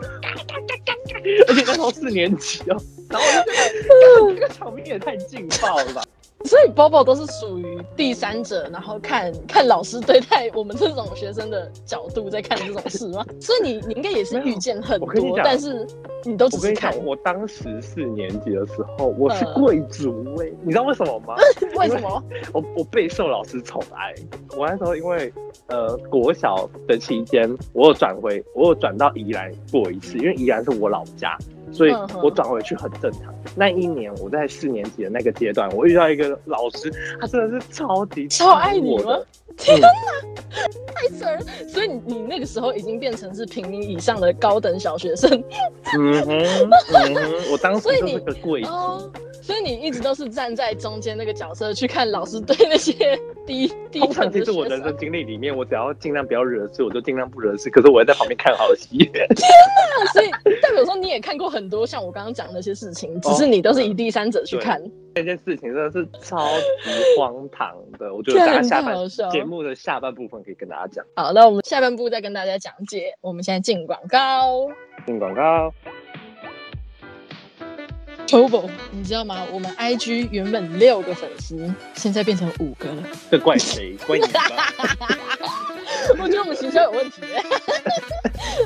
[1.49, 2.77] 而且那时候四年级哦，
[3.09, 3.59] 然后我就觉
[4.29, 6.03] 得这个场面也太劲爆了吧。
[6.45, 13.25] 所以 Bobo 都是属于第三者，然后看看老师对待我们这种学生的角度在看这种事吗？
[13.41, 15.87] 所以你你应该也是遇见很多，但是
[16.25, 21.35] 你都只是看我当时四年级的时候，我是嗯贵族哎、你知道为什么吗？
[21.77, 22.23] 为什么？
[22.53, 24.15] 我我备受老师宠爱。
[24.57, 25.33] 我那时候因为
[25.67, 31.37] 呃国小的期间，我有转回，我有转到宜兰过一次，因为宜兰是我老家，
[31.73, 33.35] 所以我转回去很正常。
[33.57, 39.27] 那一年我在四年级的那个阶段，我遇到一个老师，他真的是超级超爱我的。
[39.59, 39.89] 天哪，
[40.95, 41.41] 太扯了！
[41.69, 45.31] 所以你你那个时候已经变成是平民以上的高等小学生
[45.97, 46.39] 嗯哼，
[46.95, 48.63] 嗯哼，我当时就是个贵
[49.43, 54.99] 所以你一直都是站在中间那个角色去看老师对那些 低低通常等的学其实我人生生。
[54.99, 57.71] 经历里面，我只要尽量不要惹事，我就尽量不惹事。
[57.71, 59.11] 可是我会在旁边看好戏。
[60.13, 64.83] 所以代表说你也看过很多像我刚刚讲的那些事情，只是你都是以第三者去看。
[65.15, 66.47] 这件事情真的是超
[66.85, 68.95] 级荒唐的，我觉得大家下半
[69.33, 71.05] 节目的下半部分可以跟大家讲。
[71.17, 73.15] 好，那我们下半部再跟大家讲解。
[73.21, 74.69] 我们现在进广告。
[75.07, 75.73] 进广告，
[78.29, 79.43] Tobo，你知道吗？
[79.51, 83.03] 我们 IG 原本六个粉丝，现在变成五个了。
[83.31, 83.97] 这怪谁？
[84.07, 84.43] 怪你吧？
[86.21, 87.43] 我觉得我们形象有问题、欸，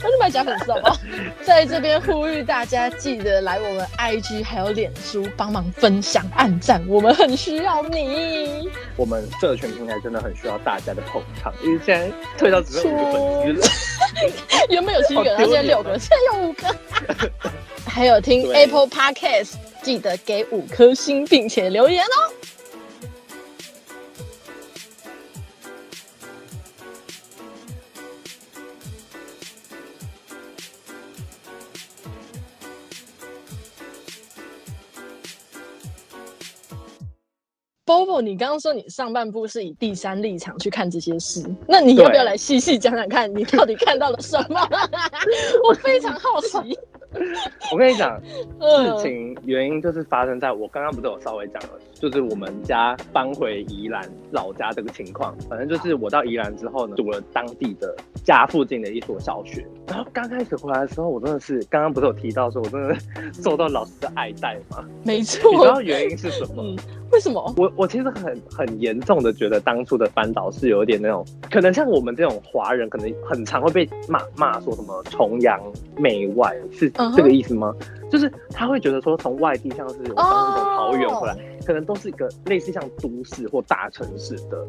[0.02, 0.96] 那就买假粉丝好不好？
[1.44, 8.68] 在这边呼吁大家，记得来我们 IG 还有脸书帮忙分享、按赞，我们很需要你。
[8.96, 13.66] 我们社群平台真的很需要大家的捧场，因为现在退到只剩五个粉丝了。
[14.70, 16.66] 原本有七个，然后现在六个，现在有五个。
[17.86, 22.32] 还有听 Apple Podcast，记得给五颗星，并且留言哦。
[37.92, 44.58] Bobo，你刚刚说你上半部是以第三立场去看这些事，那你要不要来细细讲讲看，你到底看到了什么？
[45.68, 46.78] 我非常好奇。
[47.70, 48.18] 我跟你讲，
[48.60, 51.68] 嗯事情原因就是发生在我刚刚不是有稍微讲了，
[52.02, 55.32] 就是我们家搬回宜兰老家这个情况。
[55.48, 59.64] 反正就是我到宜兰之后呢，读了当地的家附近的一所小学。
[59.86, 62.96] 然后刚开始回来的时候，我真的是刚刚不是有提到说，我真的
[63.32, 64.84] 受到老师的爱戴吗？
[65.04, 65.80] 没错你知道。
[65.80, 66.62] 原因是什么？
[66.62, 66.76] 嗯，
[67.12, 67.54] 为什么？
[67.56, 75.60] 我我其实很很严重的觉得当初的班导是有点那种，可能像我们这种华人，可能很常会被骂骂说什么崇洋
[75.96, 77.72] 媚外，是这个意思吗？
[78.10, 81.34] 就是他会觉得说从外地像是有当那种桃好远回来，
[81.64, 84.66] 可能都是一个类似像都市或大城市的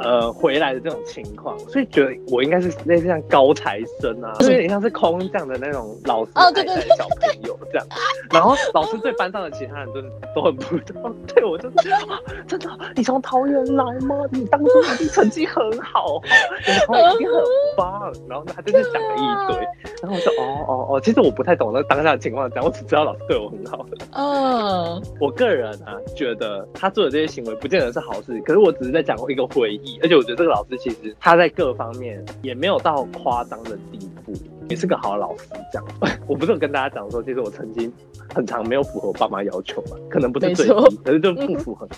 [0.00, 6.64] 呃回来的这种情况，所以觉得我应该是类似像高材生啊，就有点像是空降的那种老师带
[6.96, 7.86] 小朋友这样。
[8.30, 14.16] 然后老师对班上的其他人都是都很不懂，对我就是、啊、真的，你从桃园来吗？
[14.30, 16.20] 你当初一定成绩很好，
[16.66, 17.42] 你的朋友一定很
[17.76, 18.12] 棒。
[18.28, 19.60] 然后，他就是讲了一堆，
[20.02, 23.86] 然后我说哦哦哦，其实我不太懂那当下的情况，讲我只知道老师对我很好。
[24.12, 34.32] 嗯，我个人啊，觉得他做的这些行为不见得是好事，可是我只是在讲一个回忆，而且我觉得这个老师其实他在各方面也没有到夸张的地步，
[34.68, 35.44] 也是个好老师。
[35.72, 35.86] 这样，
[36.26, 37.92] 我不是有跟大家讲说，其实我曾经
[38.34, 41.88] 很长没有符合我爸妈要求嘛，可能不是最低，可是就不符合。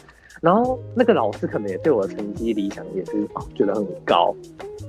[0.41, 4.35] 然后那个老师可能也对我的成绩理想也是哦觉得很高，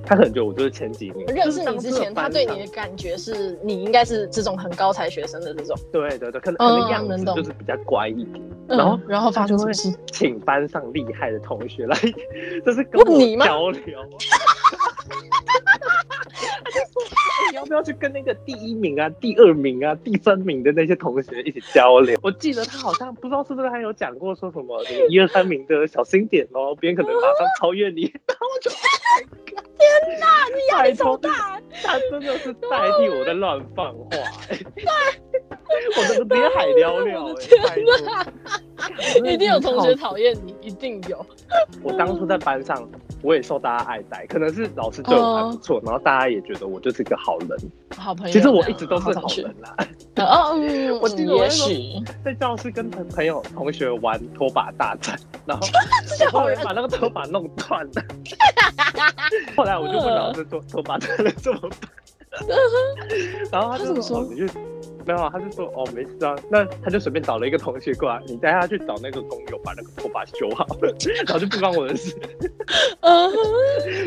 [0.04, 1.26] 他可能觉得我就是前几名。
[1.26, 9.92] 认识你之前，他对你的感觉是你应该是这种很高才学生的这种，对对对，可能嗯可能样子能懂就是比较乖一点，嗯然后然后发生什么事？
[10.10, 11.96] 请班上厉害的同学来，
[12.64, 13.80] 就是跟你吗交流。
[16.64, 22.18] 他说哎你要不要去跟那个第一名啊、第二名啊、第三名的那些同学一起交流？
[22.22, 28.02] 我记得他好像不知道是不是他有讲过说什么 那个一二三名的小心点哦，别人可能马上超越你。
[28.26, 34.08] 然后我就天哪，你压力超大，他真的是代替我在乱放话、
[34.48, 34.58] 欸，
[35.96, 37.74] 我真的直接海聊聊、欸，天拜
[39.18, 41.24] 托一定有同学讨厌你，一定有。
[41.82, 42.88] 我当初在班上，
[43.22, 47.48] 我也受大家爱戴，可能是老师对我还不错，然后大家也觉得我就是个好人。
[47.96, 49.76] 好朋友，其实我一直都是好人啦，
[50.16, 55.66] 哦，嗯， 我记得我也那时候许，在教室跟朋朋友同学玩拖把大战，然后
[56.18, 58.04] 这我后好把那个拖把弄断了。
[59.56, 61.70] 后来我就问老师说拖把断了怎么办？
[63.52, 64.46] 然后他就说：“他怎么说哦，你就
[65.04, 72.16] 没有啊？”他就说：“哦，没事啊。”那他就随便找了一个同学过来，你带他去找那个工友把那个头发修好， 然后就不关我的事，
[73.00, 73.30] 嗯，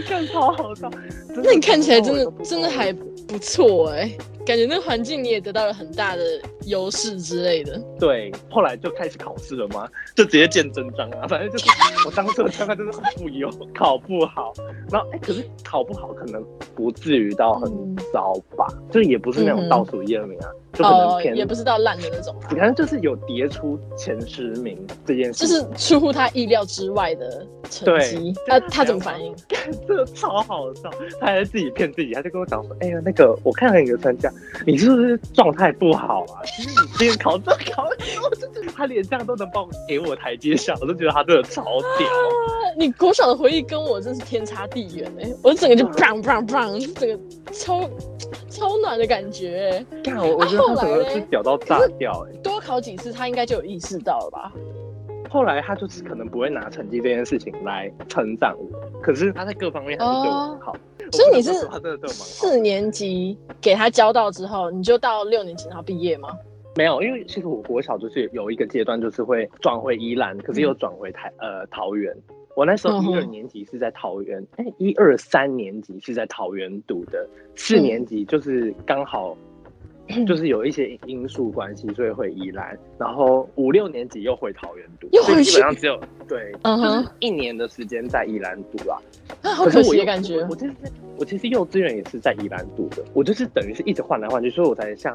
[0.07, 0.89] 看超好笑。
[1.35, 4.11] 那你看起来真的真的还不错哎，
[4.45, 6.23] 感觉那个环境你也得到了很大的
[6.67, 7.81] 优势之类的。
[7.99, 11.25] 对，后来就开始考试了嘛，就直接见真章啊。
[11.27, 11.65] 反正就是
[12.05, 14.53] 我当时的状态真的很不优，考不好。
[14.91, 16.43] 然后哎、可是考不好可能
[16.75, 28.33] 不至于到很嗯糟吧，就也不是那种倒数一二名啊，就可能也不是到烂的那种啦，可能就是有跌出前十名这件事就，是出乎他意料之外的成对绩。
[28.47, 29.33] 他他怎么反应？
[29.87, 30.89] 这个超好笑。
[31.19, 34.31] 他还自己骗自己，他就跟我讲说：“哎呀，那个我看了你的参加，
[34.65, 36.41] 你是不是状态不好啊？
[36.45, 41.63] 其实你今天考这考那，我就觉得他连这样都能帮我给我台阶下，我就觉得他真的超
[41.97, 42.07] 屌。
[42.77, 47.19] ”你国小的回忆跟我真是天差地远哎、我整个就砰砰砰，就整个
[47.53, 47.89] 超
[48.49, 49.85] 超暖的感觉、欸。
[50.03, 54.51] 干，我我觉得他整个是屌到炸掉哎、多考几次，他应该就有意识到了吧？
[55.35, 58.65] 后来他就是可能不会拿成绩这件事情来称赞我，
[59.01, 60.71] 可是他在各方面还是对我很好。
[60.71, 60.79] 哦
[61.11, 61.53] 所以你是
[62.07, 66.29] 四年级给他教到之后，你就到六年级然后毕业吗？
[66.77, 72.15] 没有，因为其实我国小就是有一个阶段，就是会转回宜兰，可是又转回台、呃桃园。
[72.55, 79.37] 我那时候一二年级是在桃园，哎、一二三年级是在桃园读的，四年级就是刚好
[80.27, 88.97] 就是有一些因素关系，所以回宜兰，然后五六年级又回桃园读，所以又回去基本上只有对，嗯哼就是一年的时间在宜兰读啦。
[89.41, 90.45] 啊，好可惜的感觉。
[90.49, 90.73] 我其实
[91.17, 95.13] 我其实幼稚园也是在宜兰读的，我就是等于是一直换来换去，所以我才像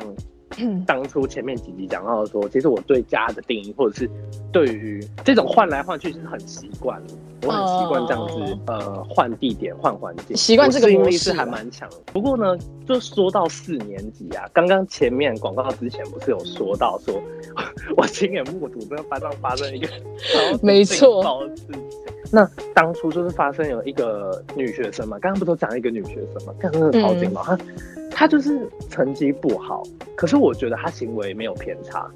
[0.87, 4.11] 当初前面几集讲到的说，其实我对家的定义，或者是
[4.53, 7.15] 对于这种换来换去是很习惯的，
[7.47, 11.97] 我很习惯这样子、呃换地点换环境，习惯这个我适应模式啊力是还蛮强的。
[12.13, 17.15] 不过呢，就说到四年级啊，刚刚前面广告之前不是有说到说，
[17.97, 19.89] 我亲眼目睹这个班上发生一个
[20.63, 21.81] 没错的事情。
[22.33, 27.59] 那当初就是发生有一个女学生嘛，刚刚不都讲一个女学生嘛，看真的超劲爆，她
[28.21, 29.83] 她就是成绩不好，
[30.15, 32.07] 可是我觉得他行为没有偏差，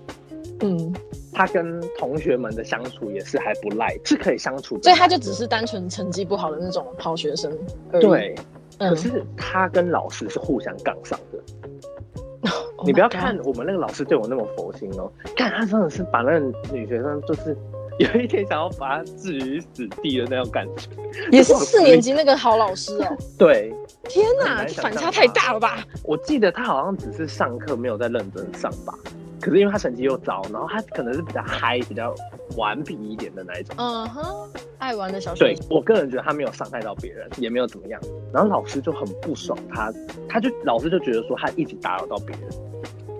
[0.61, 0.95] 嗯，
[1.33, 4.83] 他跟同学们的相处也是还不赖，是可以相处的。
[4.83, 7.51] 所以他就只是单纯成绩不好的那种好学生
[7.91, 8.03] 而已。
[8.03, 8.35] 对，
[8.81, 12.51] 嗯，可是他跟老师是互相杠上的。
[12.77, 17.57] Oh 你不要看我们那个老师对我那么佛心哦，看他真的是把那个女学生就是
[17.99, 20.89] 有一点想要把他置于死地的那种感觉。
[21.31, 23.17] 也是四年级那个好老师哦。
[23.39, 23.73] 对，
[24.09, 25.85] 天哪，反差太大了吧？
[26.03, 28.93] 我记得他好像只是上课没有在认真上吧，
[29.41, 32.15] 可是因为他成绩又糟，然后他可能是比较嗨、比较
[32.57, 33.77] 顽皮一点的那一种。
[33.79, 35.59] 嗯哼，爱玩的小学对。
[35.71, 38.01] 我个人觉得他没有伤害到别人，也没有怎么样。
[38.33, 39.93] 然后老师就很不爽他，
[40.29, 42.51] 他就老师就觉得说他一直打扰到别人。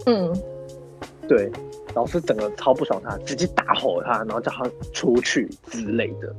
[0.07, 0.43] 嗯，
[1.29, 1.51] 对，
[1.95, 6.35] 老师整个超不爽他，直接大吼他，然后叫他出去之类的，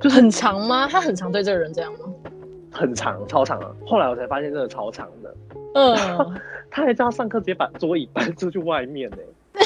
[0.00, 0.88] 就很长吗？
[0.88, 2.00] 他很常对这个人这样吗？
[2.72, 3.70] 很长，超长啊。
[3.86, 5.34] 后来我才发现，真的超长的。
[5.74, 5.96] 嗯，
[6.70, 9.16] 他还叫他上课直接把桌椅搬出去外面呢。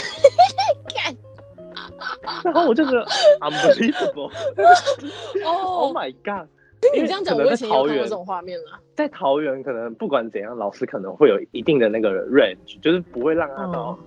[2.44, 3.04] 然后我就觉得
[3.40, 4.30] unbelievable。
[5.44, 6.48] Oh my god！
[6.94, 8.78] 你这样讲，我以前有看过这种画面了。
[8.94, 13.98] 在桃园，可能不管怎样，老师可能会有一定的那个 range，就是不会让他到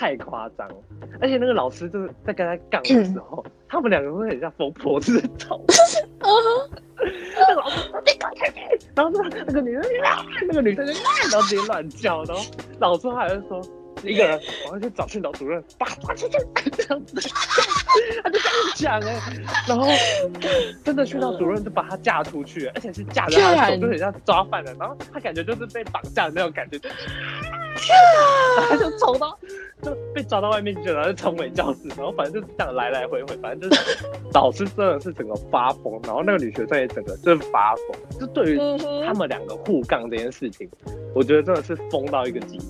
[0.00, 0.66] 太夸张。
[1.20, 5.60] 而且那个老师就是在跟他杠的时候，他们两个会很像疯婆子吵。
[7.36, 7.90] 那老师，
[8.94, 9.82] 然后那那个女生，
[10.48, 10.92] 那个女生就
[11.30, 12.42] 然后直接乱叫，然后
[12.78, 13.60] 老师还是说。
[14.02, 16.38] 一个人，我要去找训导主任，把他抓出去，
[16.70, 17.20] 这样子，
[18.24, 18.38] 他就
[18.74, 19.20] 这样讲哎，
[19.68, 19.86] 然后
[20.82, 26.78] 真的训导主任就把他架出去，而且是架着他的手，就很像抓犯人，然后他感觉就是被绑架的那种感觉，
[28.68, 29.36] 他就冲到
[29.82, 33.98] 就被抓到外面去了，就冲回教室，然后反正就这样来来回回，反正就是
[34.34, 38.58] 老师真的是整个发疯，然后那个女学生也整个就是发疯，就对于
[39.06, 40.68] 他们两个互杠这件事情，
[41.14, 42.66] 我觉得真的是疯到一个极致。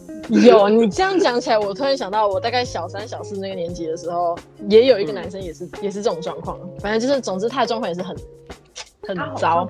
[0.47, 6.57] 有你这样讲起来，我突然想到，我大概小三、小四那个年级的时候，也有一个男生也是也是这种状况。
[6.79, 8.17] 反正就是，总之他的状况也是很
[9.03, 9.69] 很糟。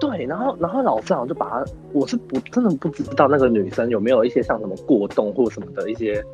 [0.00, 6.24] 对，然后然后老师好像就把他，我是不真的不知道那个女生有没有一些像什么过动或什么的一些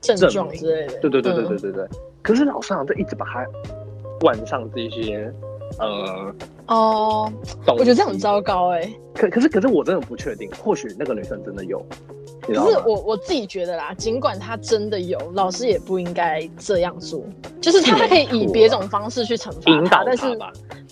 [0.00, 1.00] 症状之类的。
[1.00, 1.88] 对对对对对对对。
[2.22, 3.44] 可是老师好像就一直把他
[4.20, 5.32] 冠上这些。
[5.78, 6.34] 呃
[6.66, 7.32] 哦，
[7.66, 8.92] 我觉得这样很糟糕哎。
[9.14, 11.84] 可可是可是我真的不确定，或许那个女生真的有。
[12.42, 17.24] 可是我我自己觉得啦，尽管她真的有，老师也不应该这样做。
[17.60, 20.38] 就是他可以以别种方式去惩罚他，但是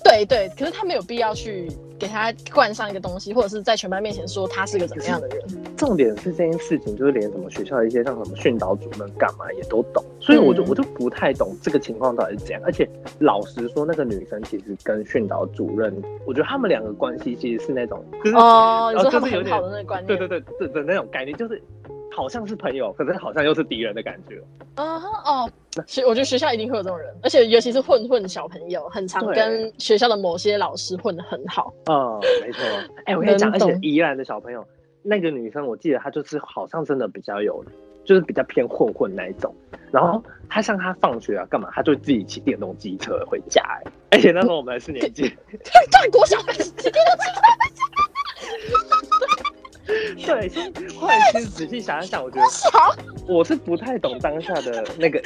[0.03, 1.71] 对对，可是他没有必要去。
[2.01, 5.39] 给他冠上一个东西，或者是在全班面前说他是个怎么样的人。
[5.77, 12.63] 重点是这件事情，就是连什么学校的一些像什么训导主任干嘛也都懂，所以我就我就不太懂这个情况到底是怎样。
[12.65, 15.95] 而且老实说，那个女生其实跟训导主任，
[16.27, 18.03] 我觉得他们两个关系其实是那种
[18.35, 21.63] 哦，你说他们很好的那个观念，对对对的那种概念，就是。
[22.15, 24.41] 好像是朋友，可是好像又是敌人的感觉。
[24.77, 25.51] 嗯哦，
[25.87, 31.73] 学我觉得学校一定会有这种人，而且尤其是混混小朋友，很常跟学校的某些老师混得很好。
[31.87, 32.61] 嗯，没错。
[33.07, 34.67] 哎，我跟你讲，而且宜兰的小朋友，
[35.03, 37.65] 那个女生，我记得她就是好像真的比较有，
[38.05, 39.55] 就是比较偏混混那一种。
[39.93, 43.63] 然后她像她放学啊干嘛，她就自己骑电动机车回家。
[44.11, 47.85] 哎，而且那时候我们还是年纪，对，国小骑电动机车回家。
[50.25, 50.49] 对，
[50.99, 52.47] 后来其实仔细想一想，我觉得
[53.27, 55.23] 我是不太懂当下的那个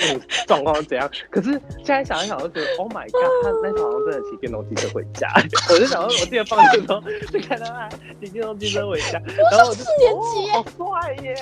[0.47, 1.11] 状况是怎样。
[1.31, 5.29] 可是现在想一想，就觉得 Oh my God，他那时候好像真的骑电动机车回家。
[5.71, 7.89] 我就想说，我记得放学的时候就看到他
[8.21, 11.35] 骑电动机车回家，然后我就四年级，好帅耶！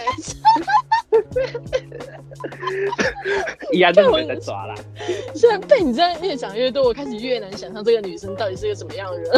[3.73, 4.75] 依然就被在抓了。
[5.35, 9.31] 现在被你这样越讲越多，我开始越难想象这个女生到底是个什么样的人。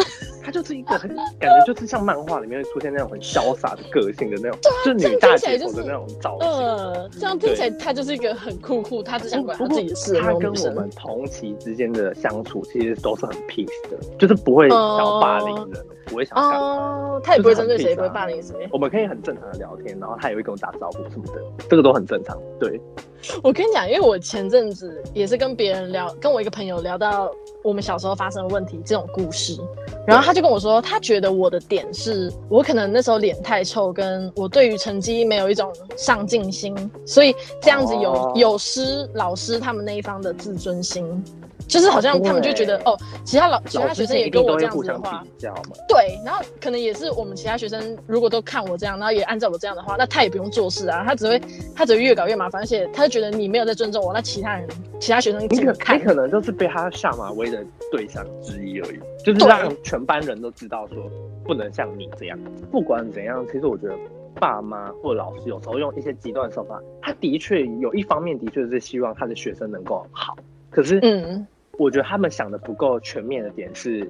[0.45, 6.47] 她就是一个很感觉就是像漫画里面会出现那种很潇洒的个性的那种，就女大姐头的那种造型。
[6.47, 10.13] 呃，这样听起来她就是一个很酷酷，她只想管她自己的事。
[10.21, 18.55] 她跟我们同期之间的相处其实都是很 peace 的，就是不会想霸凌人，不会想哦，她也不会针对谁，不会霸凌谁。
[18.71, 22.39] 我们可以很正常的聊天，然后她也会跟我打招呼什么的，这个都很正常。
[22.59, 22.79] 对。
[23.43, 27.31] 我跟你讲，因为我前阵子也是跟别人聊，跟我一个朋友聊到
[27.63, 29.57] 我们小时候发生的问题这种故事，
[30.05, 41.23] 然后他就跟我说，他觉得我的点是我可能那时候脸太臭，跟我对于成绩没有一种上进心，所以这样子有有失老师他们那一方的自尊心。
[41.67, 45.23] 就是好像他们就觉得哦，其他老其他学生也跟我这样子的话，
[45.87, 51.41] 对，然后可能也是我们其他学生如果都看我这样，然后也按照我这样的话，那他也不用做事啊，他只会
[51.75, 54.67] 他只会越搞越麻烦，而且他就觉得你没有在尊重我，那其他人
[54.99, 61.09] 其他学生你可你可能就是被他下马威的对象之一而已，就是让全班人都知道说
[61.45, 62.37] 不能像你这样。
[62.69, 63.95] 不管怎样，其实我觉得
[64.39, 70.35] 爸妈或老师有时候用一些极端手法，他的确有一方面的确是希望他的学生能够好，
[70.69, 71.47] 可是嗯。
[71.77, 74.09] 我觉得他们想的不够全面的点是，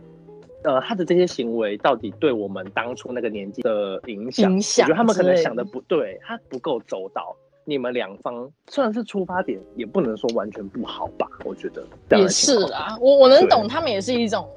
[0.62, 4.52] 呃，他的这些行为到底对我们当初那个年纪的影响？
[4.52, 4.86] 影响？
[4.86, 7.36] 我觉得他们可能想的不对，他不够周到。
[7.66, 11.28] 你们两方虽然是出发点，也不能说完全不好吧？
[11.44, 11.84] 我觉得
[12.18, 14.48] 也是啊，我我能懂，他们也是一种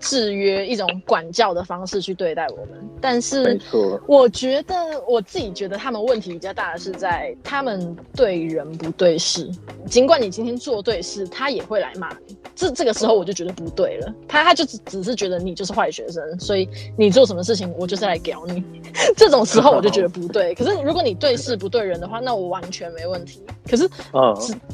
[0.00, 2.88] 制约、一种管教的方式去对待我们。
[3.00, 3.60] 但是，
[4.06, 4.74] 我觉得
[5.06, 9.48] 我自己觉得他们问题比较大的是在他们对人不对事。
[9.86, 12.36] 尽管你今天做对事，他也会来骂你。
[12.54, 14.12] 这这个时候我就觉得不对了。
[14.26, 18.62] 他他就只只是觉得你就是坏学生，所以你做什么事情我就是来屌你。
[19.16, 20.54] 这种时候我就觉得不对。
[20.54, 23.42] 可是如果你对事不对人的话，那我完全没问题。
[23.68, 23.88] 可是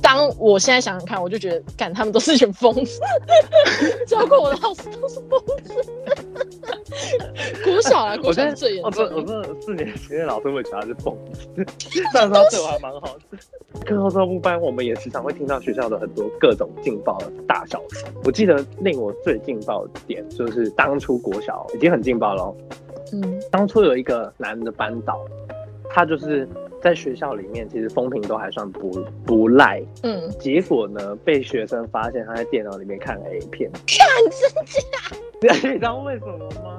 [0.00, 3.00] 当我现在想想看，我就觉得，干他们都是一群疯子，
[4.06, 5.13] 教过我的老师都是。
[7.64, 9.10] 国小啊，国小我真的是最严我重的。
[9.10, 11.48] 真我真的四年级的老师会觉得他是疯子，
[12.12, 13.38] 但是他对我还蛮好的。
[13.84, 18.04] 课后照顾班，我们也时常会听到学校的很多各种劲爆的大小事。
[18.24, 22.56] 我记得令我最劲爆的点，就是当初国小已经很劲爆了哦，
[23.12, 25.20] 嗯，当初有一个男的班导，
[25.90, 26.48] 他就是
[26.84, 35.16] 在学校里面其实风评都还算不不赖，嗯，结果呢被学生发现他在电脑里面看 A 片，看真假？
[35.72, 36.78] 你知道为什么吗？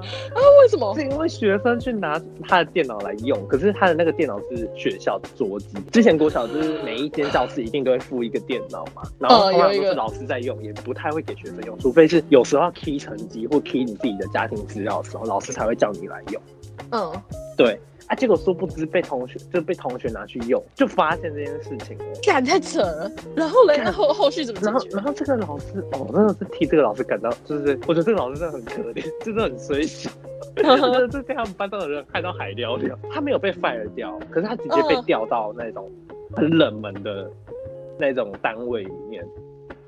[0.62, 0.94] 为什么？
[0.94, 5.76] 是因为学生去拿他的电脑来用，可是他的那个电脑是学校的桌机。
[5.90, 16.40] 之前国小就是每一间教室一定都会附一个电脑嘛，然后通常都是老师在用，也不太会给学生用，除非是有时候要 key 成绩或 key 你自己的家庭资料的时候，老师才会叫你来用。
[16.92, 17.12] 嗯，
[17.56, 22.04] 对啊，结果殊不知被同学就被同学拿去用，就发现这件事情了。
[22.22, 23.10] 干太扯了。
[23.34, 30.10] 然后嘞，然后后续怎么解然后，然后这个老师，哦，真的是替这个老师感到，就是我觉得这个老师真的很可怜，真的很衰小，
[30.54, 32.96] 真的是被他们班上的人害到海聊聊。
[33.10, 35.90] 他没有被 fire 掉，可是他直接被嗯调到那种
[36.34, 37.30] 很冷门的
[37.98, 39.26] 那种单位里面。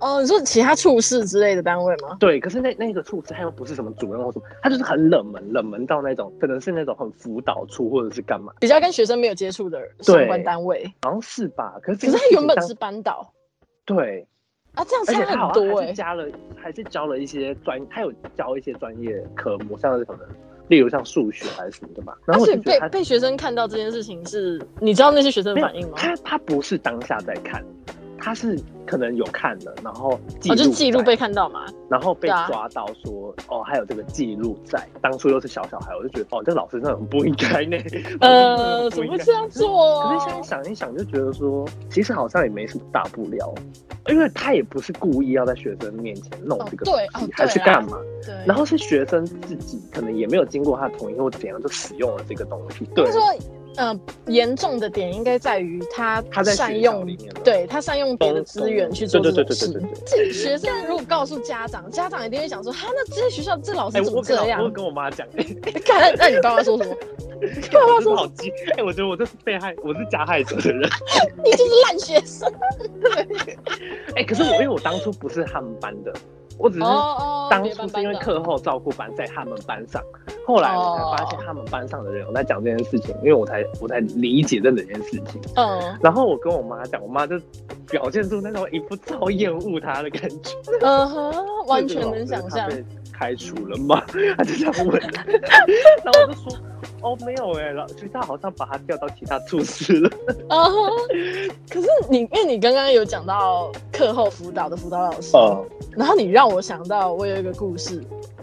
[0.00, 2.16] 哦，你说其他处室之类的单位吗？
[2.20, 10.84] 对，可是那那个处室他又不是什么主任或什么，他就是很冷门，冷门到那种可能是那种很辅导处或者是干嘛，比较跟学生没有接触的相关单位。
[11.02, 11.74] 好像是吧？
[11.82, 13.32] 可是可是他原本是班导
[13.84, 14.26] 对，
[14.74, 16.26] 啊，这样差很多哎、加了，
[16.56, 20.28] 还是教了一些专，他有教一些专业科目，像是可能，
[20.68, 22.16] 例如像数学还是什么的吧。
[22.24, 25.94] 然而且被被学生看到这件事情是，你知道那些学生的反应吗？
[25.96, 27.64] 他他不是当下在看，
[28.18, 31.64] 他是可能有看了，然后记哦，录、就是记录被，看到嘛。
[31.88, 34.86] 然后被抓到说，哦，还有这个记录在。
[35.00, 37.78] 当初又是小小孩，我就觉得，哦，这个老师真的很不应该呢。
[38.20, 40.02] 呃，怎么会这样做？
[40.02, 43.54] 可是现在想一想，就觉得说，其实好像也没什么大不了，
[44.08, 47.98] 因为他也不是故意要在学生面前弄这个东西，哦对哦还是干嘛？
[48.26, 52.84] 对，然后是学生自己可能也没有经过他同意或怎样就使用了这个东西。
[52.94, 53.08] 对
[53.78, 60.26] 呃，严重的点应该在于他他在善用里面，对他善用别的资源去做对这种事对对对对对。
[60.26, 64.68] 这学生如果告诉家长，家长一定会想说，哈，那这些学校这老师哎、怎么这样我？
[64.68, 65.44] 跟我妈讲， 哎、
[65.84, 66.92] 看，那那你爸妈说什么？
[67.72, 68.50] 爸爸说好鸡？
[68.76, 70.82] 哎、我觉得我这是被害，我是加害者的人。
[71.44, 72.52] 你就是烂学生。
[74.16, 76.12] 哎、可是我因为我当初不是他们班的，
[76.58, 80.02] 我只是哦当初是因为课后照顾班在他们班上，
[80.46, 85.40] 后来我才发现他们班上的人有在讲这件事情，因为我才我才理解这整件事情。
[85.56, 85.98] 嗯。
[86.02, 87.40] 然后我跟我妈讲，我妈就
[87.88, 92.68] 表现出那种一副超厌恶他的感觉，嗯哼， 完全能想象
[93.18, 94.02] 开除了吗？
[94.36, 95.00] 他就这样问，
[96.04, 96.58] 然后我就说。
[97.00, 100.10] 哦，没有哎，老学校好像把他调到其他处室了。
[100.48, 100.72] 啊哈！
[101.70, 105.64] 可是你，因为你刚刚有讲到课后辅导的辅导老师，哦
[105.96, 108.00] 然后你让我想到我有一个故事，
[108.36, 108.37] 哦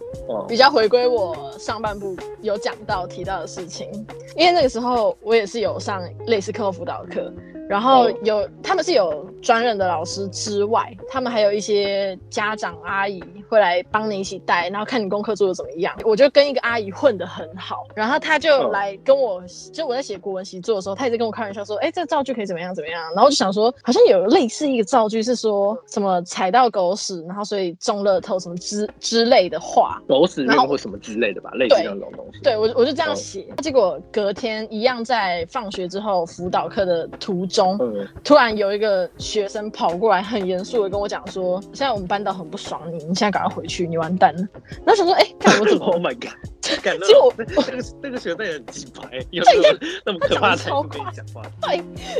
[0.47, 3.89] 比较回归我上半部有讲到提到的事情。
[4.35, 7.31] 因为那个时候我也是有上类似课后辅导课，
[7.69, 15.95] 然后哦有他们是有专任的老师之外，他们还有一些家长阿姨会来帮你一起带，然后看你功课做的怎么样。
[16.03, 23.01] 我就跟一个阿姨混得很好，然后她就哦来跟我，就我在写国文习作的时候，她一直跟我开玩笑说，哎、这个造句可以怎么样怎么样。
[23.13, 30.01] 然后我就想说，好像有类似一个造句是说什么踩到狗屎，然后所以中乐透什么之之类的话。
[30.19, 32.39] 狗屎运或什么之类的吧，类似对那种东西。
[32.41, 44.47] 对我我就这样哦写，结果隔天一样在放学之后辅导课的途中，嗯，突然有一个学生跑过来，很严肃的跟我讲说：“现在我们班导很不爽你，你现在赶快回去，你完蛋了。”
[44.85, 46.33] 然后想说：“哎、干我怎么 Oh my god！
[46.81, 51.41] 感结果那那个那个学生也很鸡白， 有那么那么可怕才不跟你讲话。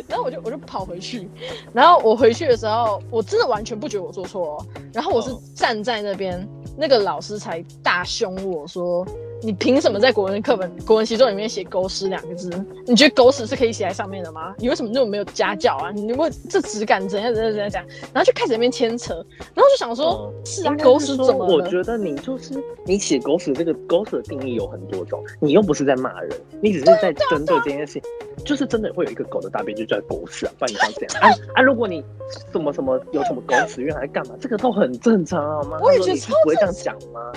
[0.07, 1.29] 然后我就我就跑回去，
[1.73, 4.65] 然后我回去的时候，我真的完全不觉得我做错哦。
[4.93, 9.05] 然后我是哦站在那边，那个老师才大凶我说
[9.43, 12.49] ：“你凭什么在国文课本、国文习作里面写‘狗屎’两个字？
[12.87, 14.55] 你觉得狗屎是可以写在上面的吗？
[14.57, 15.91] 你为什么那么没有家教啊？
[15.91, 19.13] 你如果这质感怎样怎样怎样怎样？”然后就开始在那边牵扯，
[19.53, 22.53] 然后就想说：“哦是啊，狗屎怎么？”我觉得你就是
[22.85, 26.31] 你写狗屎这个狗屎的定义有很多种，你又不是在骂人，
[26.61, 28.03] 你只是在针对这件事情，
[28.43, 31.21] 就是真的会有一个狗的大便就叫狗屎啊，不然你想怎样？
[31.29, 31.61] 啊啊！
[31.61, 32.03] 如果你
[32.51, 35.77] 什么什么有什么狗屎运还是干嘛，这个都很正常好吗？
[35.81, 37.31] 我也觉得不会这样讲吗？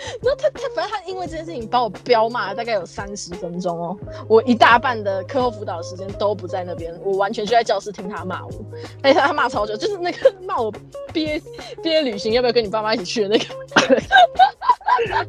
[0.22, 3.96] 然后他他反正他因为这件事情把我彪骂了大概有三十分钟哦，
[4.28, 8.52] 我一大半的课后辅导时间都不在那边，我完全就在教室听他骂我，
[9.02, 10.72] 而且他骂超久，就是那个 骂我
[11.12, 11.42] 毕业
[11.82, 13.44] 毕业旅行要不要跟你爸妈一起去的那个。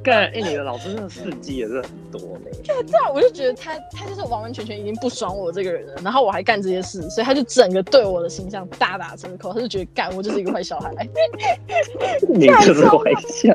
[0.03, 2.49] 干，哎，你的老师真的事迹也是很多呢。
[2.65, 10.91] 对啊，我就觉得他他就是完完全全已经不爽我这个人了，然后我还干这些事，所以他就整个对我的形象大打折扣，他就觉得干我就是一个坏小孩。
[12.27, 12.97] 你就是坏
[13.29, 13.53] 笑，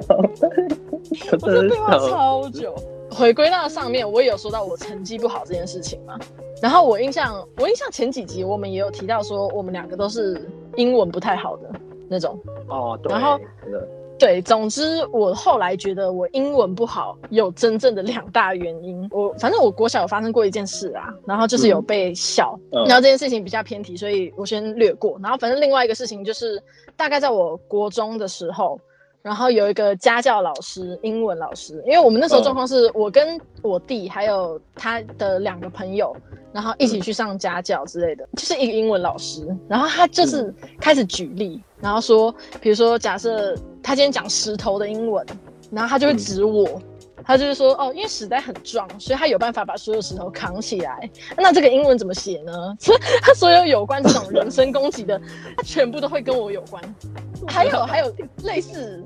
[1.32, 2.74] 我真的被骂超久。
[3.10, 6.18] 回归到上面，我也有说到我成绩不好这件事情嘛。
[6.60, 11.70] 然后我印象，我印象前几集我们也有提到说，我们两个都是英文不太好的
[12.08, 12.38] 那种。
[12.68, 13.12] 哦，对。
[13.12, 13.38] 然后。
[14.18, 19.06] 对，总之我后来觉得我英文不好有真正的两大原因。
[19.12, 25.18] 我反正我国小有发生过一件事啊，然后就是有被笑，然后这件事情比较偏题，所以我先略过。
[25.22, 26.58] 然后反正另外一个事情就是
[26.96, 28.80] 大概在我国中的时候。
[29.26, 36.16] 然后有一个家教老师，英文老师，因为我们那时候状况是我跟我弟还有他的两个朋友，
[36.52, 39.44] 然后一起去上家教之类的，就是一个英文老师。
[39.66, 43.52] 然后他就是开始举例，然后说，比如说假设
[43.82, 45.26] 他今天讲石头的英文，
[45.72, 46.80] 然后他就会指我。
[47.24, 51.10] 他就是说，哦，因为史代很壮，所以他有办法把所有石头扛起来。
[51.36, 52.52] 那这个英文怎么写呢？
[52.78, 55.20] 所以他所有有关这种人身攻击的，
[55.56, 56.82] 他全部都会跟我有关。
[57.48, 58.14] 还有还有
[58.44, 59.02] 类似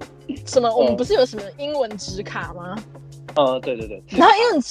[0.47, 0.75] 什么？
[0.75, 2.77] 我们不是有什么英文纸卡吗？
[3.37, 4.03] 呃，对对对。
[4.11, 4.63] 然后英文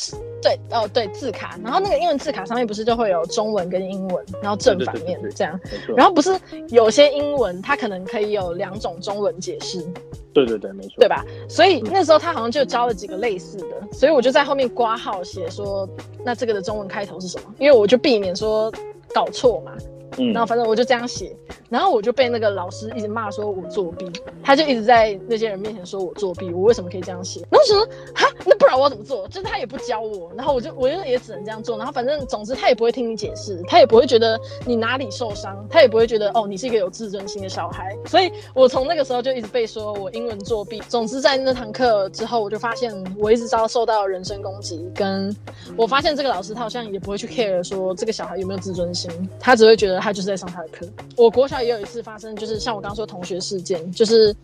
[0.41, 5.59] 对哦对字卡，然后那个英文字卡上面不是就会有中文跟英文，然后正反面这样。
[5.95, 6.37] 然后不是
[6.69, 9.85] 有些英文它可能可以有两种中文解释。
[10.31, 11.25] 对对对，没错，对吧？
[11.49, 15.89] 所以那时候他好像就教了几个类似的，所以我就在后面挂号写说，
[16.23, 17.53] 那这个的中文开头是什么？
[17.57, 18.71] 因为我就避免说
[19.13, 19.71] 搞错嘛。
[20.17, 20.33] 嗯。
[20.33, 21.35] 然后反正我就这样写，
[21.69, 24.09] 然后我就被那个老师一直骂说我作弊，
[24.43, 27.41] 他就一直在那些人面前说我作弊，我为什么可以这样写？
[27.49, 27.85] 然后我说
[28.15, 29.27] 哈，那不然我要怎么做？
[29.27, 40.81] 就是他也不教我，然后我就我就也只能这样做，然后反正总之他也不会听你解释，他也不会觉得你哪里受伤，他也不会觉得哦你是一个有自尊心的小孩，所以我从那个时候就一直被说我英文作弊。
[40.87, 45.35] 总之在那堂课之后，我就发现我一直遭受到人身攻击，跟
[45.75, 50.09] 我发现这个老师他好像也不会去 care 说这个小孩有没有自尊心，他只会觉得他。
[50.09, 50.87] 他就是在上他的课。
[51.15, 54.35] 我国小也有一次发生，就是像我刚刚说同学事件，就是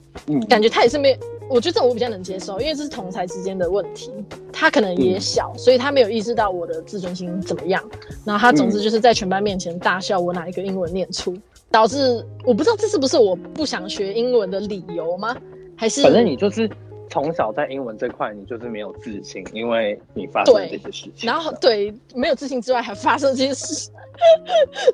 [0.47, 1.17] 感觉他也是没，
[1.49, 4.11] 我觉得这我比较能接受，因为这是同才之间的问题，
[4.53, 7.83] 他可能也小，所以他没有意识到我的自尊心怎么样。
[8.23, 11.35] 然后他总之就是在全班面前大笑我哪一个英文念出，
[11.71, 15.35] 导致我不知道这是不是我不想学英文的理由吗？
[15.75, 16.69] 还是反正你就是
[17.09, 21.27] 从小在英文这块你就是没有自信，因为你发生这些事情。
[21.27, 23.91] 然后对没有自信之外，还发生这些事。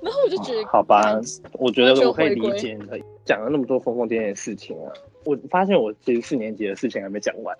[0.02, 1.20] 然后我就觉得，好吧，
[1.54, 4.92] 我觉得我可以理解你的讲了那么多疯疯癫癫的事情啊。
[5.24, 7.56] 我发现我其实四年级的事情还没讲完。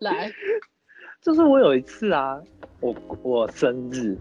[0.00, 0.30] 来，
[1.22, 2.40] 就是我有一次啊，
[2.80, 4.18] 我我生日。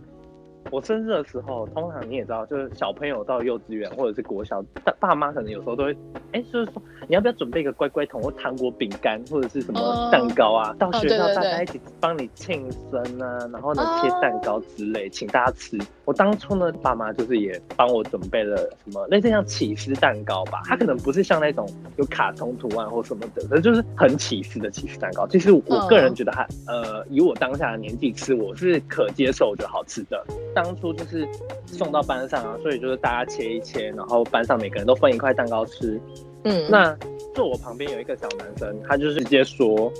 [0.71, 5.95] 我生日的时候，通常你也知道，就是小朋友到幼稚园或者是国小，爸爸妈可能有时候都会，
[6.31, 15.77] 哎，就是说你要不要准备一个乖乖桶或糖果、饼干或者是什么蛋糕啊，到学校大家一起帮你庆生啊，然后呢切蛋糕之类，请大家吃。
[16.05, 25.27] 我当初呢，爸妈就是也帮我准备了什么类似像起司蛋糕吧，它可能不是像那种有卡通图案或什么的，可就是很起司的起司蛋糕。
[25.27, 30.25] 其实我个人觉得还，呃，以我当下的年纪吃，我是可接受就好吃的。
[30.53, 31.27] 当初就是
[31.65, 35.99] 送到班上啊，所以就是大家切一切，然后班上每个人都分一块蛋糕吃。
[36.43, 36.95] 嗯，那
[37.33, 39.91] 坐我旁边有一个小男生，他就是直接说，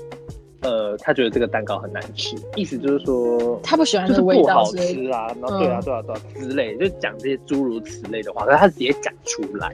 [0.62, 9.74] 呃，他觉得这个蛋糕很难吃，意思就是说他不喜欢，就是不好吃啊，然后对啊对啊对啊之类，就讲这些诸如此类的话，可是他直接讲出来，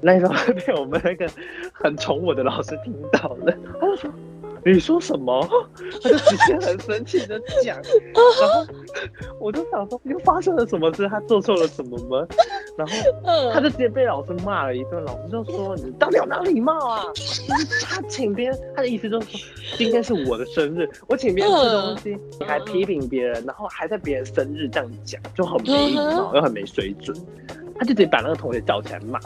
[0.00, 0.34] 那时候
[0.66, 1.26] 被我们那个
[1.72, 4.10] 很宠我的老师听到了，他就说。
[4.66, 5.46] 你说什么？
[6.02, 7.76] 他就直接很生气的讲，
[8.14, 8.66] 然后
[9.38, 11.08] 我就想说，又发生了什么事？
[11.08, 12.26] 他做错了什么吗？
[12.76, 12.94] 然后
[13.52, 15.02] 他就直接被老师骂了一顿。
[15.04, 17.04] 老师就说：“你到底有哪礼貌啊？
[17.82, 19.40] 他请别人，他的意思就是说，
[19.76, 27.16] 今天是我的生日，我请别人吃东西，你还批评别人，然后还在别人生日这样讲，就很没礼貌，又很没水准。
[27.76, 29.20] 他就直接把那个同学叫起来骂。”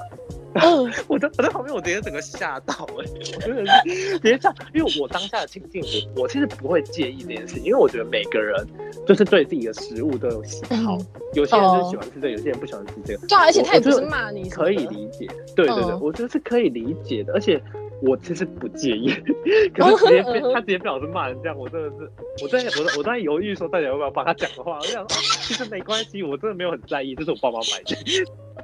[1.09, 3.05] 我在我在旁边，我直接整个吓到哎！
[3.37, 5.83] 我真的是直接吓，因为我当下的情境，
[6.17, 8.67] 我我其实不会介意这件事，因为我觉得每个人
[9.07, 10.99] 就是对自己的食物都有喜好，
[11.35, 13.27] 有些人就是喜欢吃这个，有些人不喜欢吃这个。
[13.27, 15.27] 对，而且他也不是骂你，可以理解。
[15.55, 17.61] 对对对，我觉得是可以理解的，而且
[18.03, 19.11] 我其实不介意。
[19.75, 22.11] 可是直接被 他直接被老师骂成这样，我真的是，
[22.43, 27.97] 我在我我在犹豫说，大家要不要帮他讲的话，我想其实没关系，我真的没有很在意，这是我爸妈买的。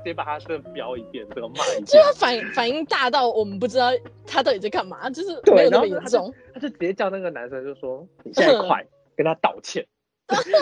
[0.04, 3.90] 直接把他这标一遍，这个骂一遍，就他反反应大到我们不知道
[4.26, 6.32] 他到底在干嘛，就是没有那么严重。
[6.52, 8.86] 他就直接叫那个男生就说：“你现在快
[9.16, 9.86] 跟他道歉，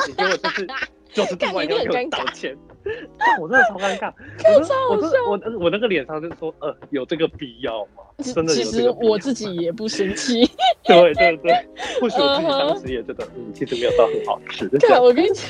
[0.07, 0.67] 你给我就是
[1.13, 2.57] 就是这么要给我道歉。
[3.41, 4.13] ”我真的超尴尬，
[4.59, 8.03] 我超好笑我我我那个脸上就说：“呃，有这个必要吗？”
[8.35, 10.45] 真的其实我自己也不生气。
[10.85, 11.65] 对对对，
[12.01, 14.69] 或许我自己当时也觉得，嗯，其实没有到很好吃。
[14.69, 15.45] 对，我跟你讲，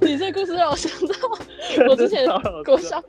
[0.00, 1.14] 你这故事让我想到
[1.90, 2.26] 我之前
[2.64, 3.02] 国小，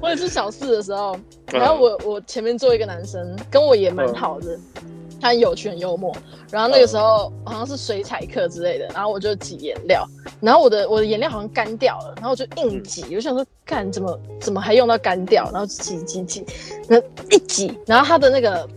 [0.00, 1.18] 我也是小四的时候，
[1.52, 4.56] 然后我我前面坐一个男生，跟我也蛮好的，
[5.24, 6.14] 他很有趣很幽默。
[6.50, 10.06] 然后那个时候好像是水彩课之类的，然后我就挤颜料，
[10.42, 15.50] 然后我的我的颜料好像干掉了，然后我就硬挤，我就想说，干怎么怎么还用到干掉？
[15.50, 16.44] 然后挤挤挤，
[16.86, 18.68] 然后一挤，然后他的那个。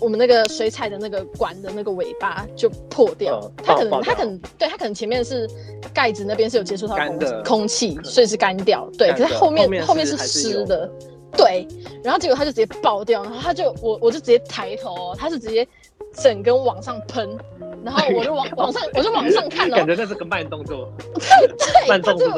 [0.00, 5.48] 我们那个水彩的那个管的那个尾巴就破掉，嗯它可能它可能对它可能前面是
[5.94, 8.90] 盖子那边是有接触到空空气，所以是干掉。
[8.98, 10.90] 对，可是后面后面是湿的，
[11.36, 11.66] 对。
[12.02, 15.66] 然后结果他就直接爆掉，然后他就我我就直接抬头哦，它是直接
[16.14, 17.38] 整根往上喷，
[17.84, 22.28] 然后我就往往上我就往上看哦感，觉那是个慢动作， 对，慢动作。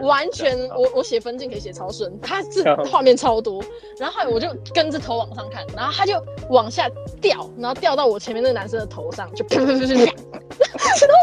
[0.00, 3.62] 完全我我写分镜可以写超顺，他是画面超多，
[3.98, 6.14] 然后我就跟着头往上看，然后他就
[6.48, 6.88] 往下
[7.20, 11.18] 掉，然后掉到我前面那个男生的头上，就啪啪啪啪啪，然后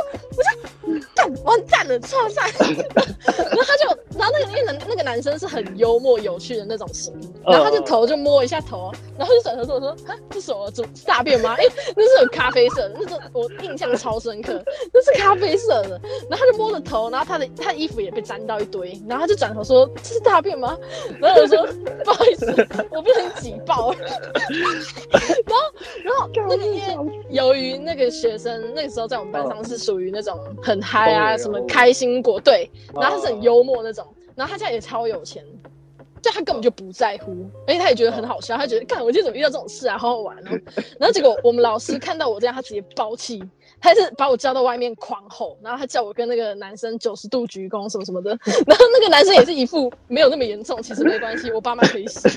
[0.85, 3.07] 我就干完蛋了，超赞，然后他就，
[3.51, 3.63] 然后
[4.39, 7.13] 那个那个男那个男生是很幽默有趣的那种型，
[7.51, 10.71] 然后他就头就摸一下头，然后就转头跟我说，啊，这什么？
[11.05, 11.55] 大便吗？
[11.57, 11.63] 哎、
[11.95, 15.99] 那是有咖啡色的，那是我印象超深刻，那是咖啡色的。
[16.29, 20.77] 然后他就摸着头，然后他的他的衣服也被沾到一堆，然后他就转头说：“这是大便吗？”
[21.19, 21.67] 然后我说
[22.03, 22.45] ：“不好意思，
[22.91, 23.97] 我不小心挤爆了。
[26.03, 26.97] ”然后，然后那个因为
[27.29, 35.43] 由于那个学生那个时候在我们班上是属于那种很嗨啊，什么开心果，对，哦然后他是很幽默那种，然后他家也超有钱。
[36.21, 40.51] 就他根本就不在乎，而且他也觉得很好笑，他觉得，看我今天怎么遇到这种事啊，好好玩哦。
[40.99, 43.43] 然后结果我们老师看到我这样，他直接爆气，
[43.81, 48.31] 他是把我叫到外面狂吼，然后他叫我跟那个男生九十度鞠躬什么什么的，
[48.67, 52.27] 然后那个男生也是一副没有那么严重，其实没关系，我爸妈可以洗。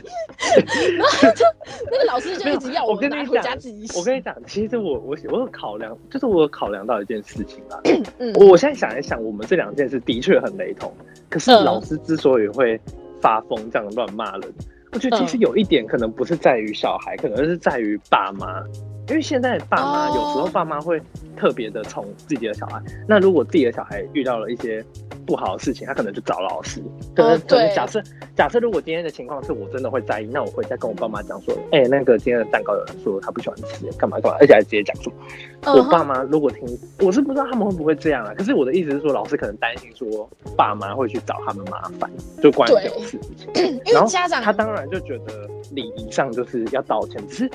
[0.96, 1.44] 然后他就
[1.90, 3.98] 那个老师就一直要我跟你拿回家自己洗。
[3.98, 7.80] 我跟你讲，其实我我我有考量，就是我有考量到一件事情啊。
[8.18, 10.92] 嗯我现在想一想，我们这两件事的确很雷同，
[11.28, 12.80] 可是嗯老师之所以会
[13.22, 14.52] 发疯这样乱骂人，
[14.92, 18.62] 我觉得其实嗯有一点可能不是在于小孩，可能是在于爸妈。
[19.12, 20.98] 因为现在爸妈哦有时候爸妈会
[21.36, 24.82] 特别的宠自己的小孩，那如果自己的小孩遇到了一些
[25.26, 26.82] 不好的事情，他可能就找老师。
[27.14, 27.38] 可能、
[27.74, 28.02] 假设
[28.34, 35.10] 假设如果今天的情况是我真的会在意，那我会再跟我爸妈讲说，哎、那个今天的蛋糕有人说他不喜欢吃，干嘛干嘛，而且还直接讲出。
[35.10, 36.66] 嗯我爸妈如果听，
[37.00, 38.32] 我是不知道他们会不会这样啊。
[38.36, 42.10] 可是我的意思是说，老师可能担心说爸妈会去找他们麻烦，
[42.42, 43.48] 就关于这种事情。
[43.84, 47.50] 因然后为家长他当然就觉得礼仪上就是要道歉，只是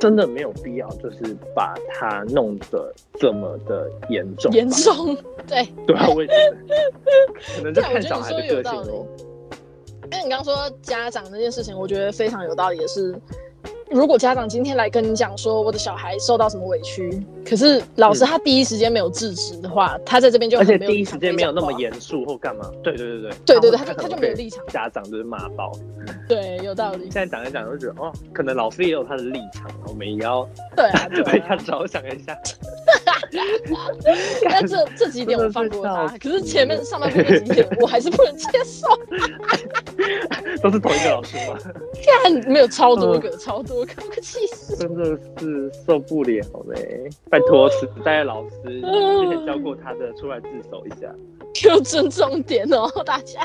[0.00, 4.52] 真的没有必要，就是把它弄得这么的严重。
[4.52, 5.16] 严重，
[5.46, 6.56] 对， 对啊，我也觉得，
[7.56, 9.06] 可能就对，我看小孩的个性哦。。
[10.12, 13.14] 因为你刚刚说家长那件事情，我觉得非常有道理也是，
[13.94, 25.70] 如果家长今天来跟你讲说我的小孩受到什么委屈，可是老师嗯他第一时间没有制止的话，他在这边就而且第一时间没有那么严肃或干嘛，对对对对，对对对他就他就没有立场家长就是骂爆。
[26.28, 27.12] 对，有道理现。
[27.12, 30.86] 在讲一讲就觉得哦，可能老师也有他的立场，我们也要对
[31.32, 31.56] 为他啊。
[31.64, 32.36] 着想一下。
[34.44, 38.86] 那这这几点我放过他，可是前面上半部那几点我还是不能接受。
[40.62, 41.58] 都是同一个老师吗？
[42.22, 44.76] 看没有超多嗯个，超多个，我快气死！
[44.76, 45.04] 真的
[45.38, 47.08] 是受不了嘞！
[47.30, 51.12] 拜托，时代的老师之前教过他的，出来自首一下。
[51.54, 53.40] 给我尊重点哦，大家。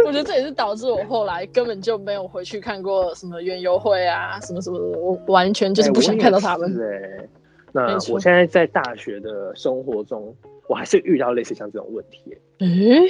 [0.00, 6.72] 我觉得这也是导致我后来根本就没有回去看过什么园游会啊，什么什么的，我完全就是不想看到他们。
[6.80, 7.28] 哎，
[7.72, 10.34] 那我现在在大学的生活中，
[10.68, 12.36] 我还是遇到类似像这种问题。
[12.58, 13.00] 诶，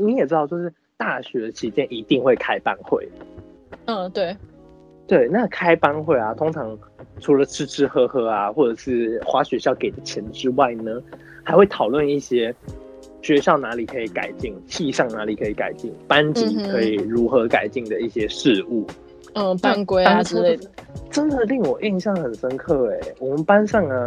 [0.00, 3.08] 你也知道，就是大学期间一定会开班会。
[3.86, 4.36] 嗯，对，
[5.06, 6.78] 对，那开班会啊，通常
[7.20, 11.02] 除了吃吃喝喝啊，或者是花学校给的钱之外呢，
[11.42, 12.54] 还会讨论一些
[13.22, 18.86] 学校哪里可以改进，系上哪里可以改进，班级可以如何改进的一些事物。
[18.88, 18.94] 嗯，
[19.60, 20.68] 班规啊之类的。
[21.10, 22.98] 真的令我印象很深刻哎！
[23.18, 24.04] 我们班上啊，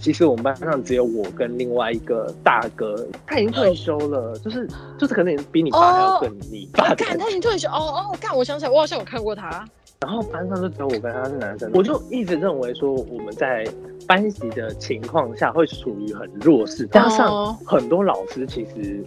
[0.00, 4.68] 其实我们班上只有我跟另外一个大哥，他已经退休了，就是
[4.98, 9.64] 就是可能比你爸还要更你爸的干，他已经退休哦哦，干，我想起来，我好像有看过他。
[10.00, 13.64] 然后班上就只有我跟他是男生，我就一直认为说我们在
[14.08, 19.04] 班级的情况下会处于很弱势，加上哦很多老师其实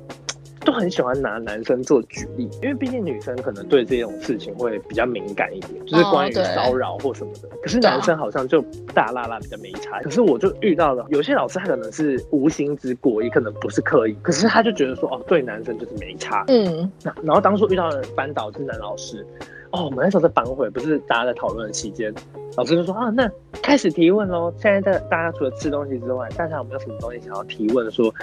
[0.64, 7.50] 都很喜欢拿男生做举例，因为毕竟女生可能对这种事情会比较敏感一点，就是关于骚扰或什么的。
[7.62, 10.00] 可是男生好像就大辣辣比较没差。
[10.02, 16.46] 可是我就遇到了有些老师，他可能是无心之过，也可能不是刻意，可是他就觉得说，哦，对男生就是没差。
[16.48, 19.26] 嗯那然后当初遇到的班导是男老师，
[19.72, 22.14] 哦，我们那时候在班会，不是大家在讨论的期间，
[22.58, 23.30] 老师就说啊，那
[23.62, 24.54] 开始提问喽。
[24.60, 27.90] 现在在大家除了吃东西之外，大家有没有什么东西想要提问？
[27.92, 28.14] 说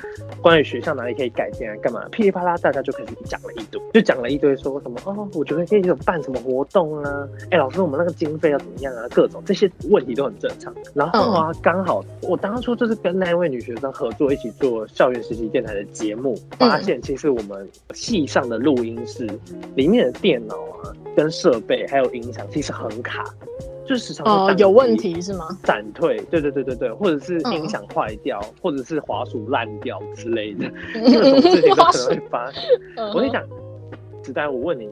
[0.42, 2.06] 关于学校哪里可以改进啊，干嘛？
[2.10, 7.28] 噼里啪啦，大家就开始讲了一堆，就讲了一堆，说什么哦，我觉得可以有办什么活动啊？
[7.50, 9.06] 哎，老师，我们那个经费要怎么样啊？
[9.10, 10.74] 各种这些问题都很正常。
[10.94, 19.26] 然后啊，刚好我当初就是跟那一位女学生合作，一起做校园实习电台的节目，发现其实我们系上的录音室
[19.74, 23.24] 里面的电脑啊，跟设备还有音响其实很卡，
[23.88, 25.48] 就是时常哦有问题是吗？
[25.64, 32.62] 闪退，对对对对对，或者是嗯音响坏掉，或者是滑鼠烂掉之类的， 这种事情都可能会发生。
[32.96, 33.42] 嗯我跟你讲，
[34.22, 34.90] 子丹，我问你，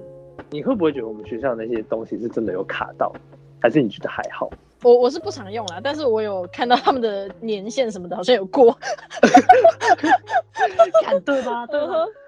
[0.50, 3.12] 你会不会觉得我们学校那些东西是真的有卡到，
[3.60, 4.48] 还是你觉得还好？
[4.82, 8.76] 我我是不常用啦，但是我有看到他们的年限什么的，好像有过。
[11.04, 11.66] 看对吧？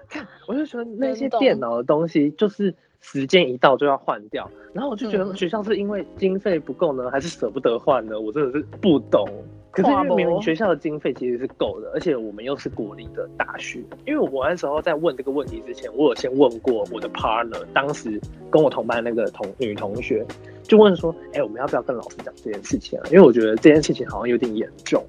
[0.09, 4.49] 看，我就觉得那些电脑的东西，就是时间一到就要换掉。
[4.73, 8.19] 然后我就觉得嗯学校是因为经费不够呢，还是舍不得换呢？
[8.19, 9.27] 我真的是不懂。
[9.71, 13.79] 可是因为明明学校的经费其实是够的，而且我们又是国立的大学。
[14.07, 18.19] 因为我那时候在问这个问题之前，我有先问过我的 partner，当时
[18.49, 20.25] 跟我同班那个同女同学，
[20.63, 23.05] 就问说：“哎、我们要不要跟老师讲这件事情啊？
[23.11, 25.05] 因为我觉得这件事情好像有点严重。”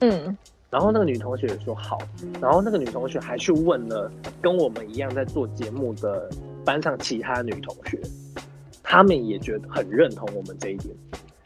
[0.00, 0.36] 嗯
[0.70, 1.98] 然后那个女同学也说好，
[2.40, 4.10] 然后那个女同学还去问了
[4.40, 6.30] 跟我们一样在做节目的
[6.68, 7.98] 班上其他女同学，
[8.82, 10.94] 她们也觉得很认同我们这一点。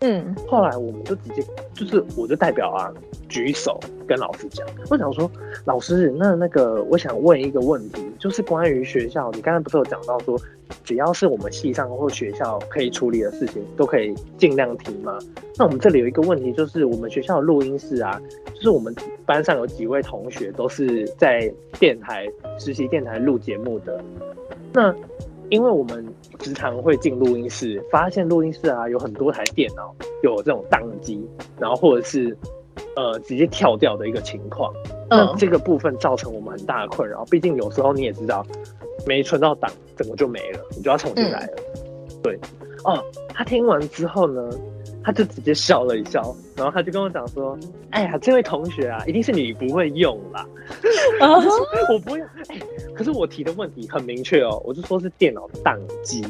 [0.04, 1.44] 嗯后来我们就直接
[1.74, 2.92] 就是我就代表啊
[3.28, 5.30] 举手跟老师讲，我想说
[5.64, 10.36] 老师，那那个我想问一个问题，就是关于学校，你刚才不是有讲到说，
[10.82, 15.16] 只要是我们系上或学校可以处理的事情，都可以尽量提吗？
[15.56, 18.20] 那我们这里有一个问题，就是我们学校的录音室啊，
[18.56, 18.92] 就是我们
[19.24, 21.48] 班上有几位同学都是在
[21.78, 22.26] 电台
[22.58, 24.02] 实习电台录节目的，
[24.72, 24.94] 那
[25.50, 26.06] 因为我们
[26.40, 32.36] 时常会进录音室，发现录音室啊有很多台电脑有这种宕机，然后或者是
[32.96, 34.72] 呃直接跳掉的一个情况。
[35.10, 38.44] 那嗯这个部分造成我们很大的困扰，毕竟有时候你也知道，
[39.06, 41.52] 没存到档，整个就没了，你就要重新来了。
[42.22, 42.38] 对，
[42.84, 44.50] 哦，他听完之后呢，
[45.02, 47.58] 他就直接笑了一笑，然后他就跟我讲说
[47.90, 50.46] ：“哎呀，这位同学啊，一定是你不会用啦。”
[51.20, 51.36] 啊
[51.92, 52.60] 我不会用，哎、
[52.94, 56.22] 可是我提的问题很明确哦，我就说是电脑宕机，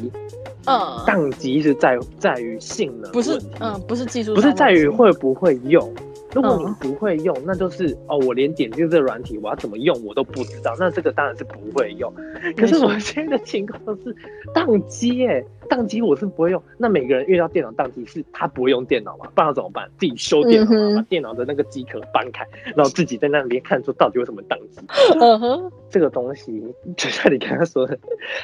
[0.65, 0.75] 嗯，
[1.05, 5.91] 宕机是在在于性能不是嗯不是技术，不是在于会不会用。
[6.33, 12.11] 如果你嗯不会用，那就是哦，我连点进这个软体我要怎么用我都不知道，那这个当然是不会用。
[12.57, 14.15] 可是我现在的情况是
[14.53, 16.61] 宕机哎，宕机我是不会用。
[16.77, 19.27] 那每个人遇到电脑宕机是他不会用电脑嘛？
[19.35, 19.89] 不然怎么办？
[19.99, 24.81] 自己修电脑嘛，嗯把电脑的那个机壳搬开，然后自己在那边看出到底为什么宕机。
[25.19, 26.63] 嗯哼，这个东西，
[26.97, 27.97] 就像你刚刚说的，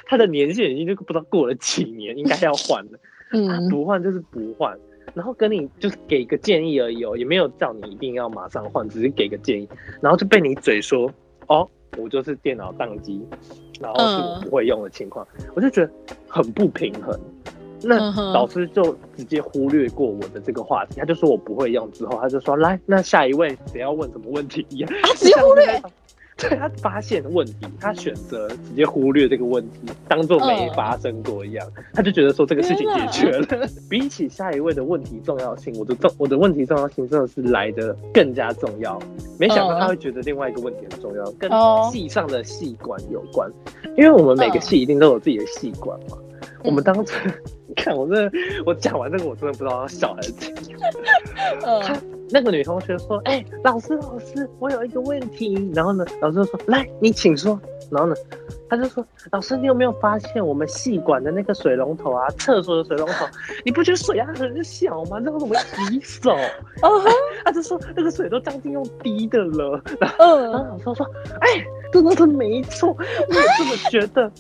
[0.06, 2.92] 它的年限已经就不知道过了几年，应该要换了。
[2.94, 3.00] 啊
[3.32, 4.76] 嗯不换就是不换，
[5.14, 9.68] 然后跟你就是给个建议而已哦，也没有叫你一定要马上换，只是给个建议，
[10.02, 11.12] 然后就被你嘴说
[11.48, 13.22] 哦，我就是电脑宕机，
[13.80, 15.92] 然后是我不会用的情况，我就觉得
[16.28, 17.20] 很不平衡。
[17.82, 25.82] 那老师就直接忽略过我的这个话题，他就说我不会用，之后他就说来，那下一位谁要问什么问题一样，啊直接忽略，
[26.40, 33.68] 对他发现问题，他选择直接忽略这个问题，当做没嗯发生过一样，他就觉得说这个事情解决了。
[33.90, 39.00] 比起下一位的问题重要性，我的重我的问题重要性真的是来的更加重要。
[39.38, 43.52] 没想到他会觉得另外一个问题很重要，跟哦系上的系管有关，
[43.98, 46.18] 因为我们每个嗯系一定都有自己的系管嘛。
[46.64, 47.14] 我们当时
[47.76, 48.32] 看我真的，
[48.66, 50.80] 我讲完这个我真的不知道要笑还是怎样。
[51.82, 57.60] 他嗯那个女同学说：“哎、老师，老师，我有一个问题。”然后呢，老师就说：“来，你请说。”
[57.92, 58.16] 然后呢，
[58.70, 63.26] 他就说：“老师，你有没有发现我们系管的那个水龙头啊，厕所的水龙头，
[63.66, 65.20] 你不觉得水压很小吗？
[65.20, 66.32] 这个怎么洗手？”
[66.84, 67.02] 哦
[67.44, 71.06] 他就说：“那个水都将近用滴的了。”然后然后嗯老师就说
[71.42, 74.32] ：“哎、真的是没错， 我也这么觉得。”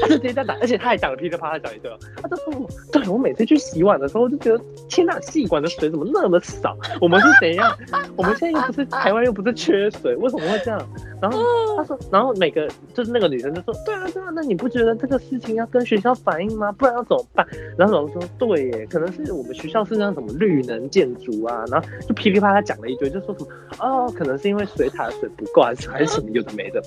[0.00, 1.98] 他就直接在打，而且他还讲了噼里啪啦讲一堆哦。
[2.22, 6.76] 他就说我：“对我每次去洗碗的时候，我就觉得天哪，细管的水怎么那么少？
[7.00, 7.76] 我们是怎样？
[8.16, 10.80] 我们现在又不是台湾，又不是缺水，为什么会这样？”
[11.20, 11.40] 然后
[11.76, 16.70] 他说，然后每个就是那个女生就说：“对啊，对啊，那你不觉得这个事情要跟学校反映吗？
[16.72, 23.48] 不然要怎么办？”然后老师说：“对耶，可能是我们学校是那什么绿能建筑啊，然后就噼里啪啦讲了一堆，就说什么
[23.80, 26.82] 哦，可能是因为水塔的水不够，还是还是什么有的没来的，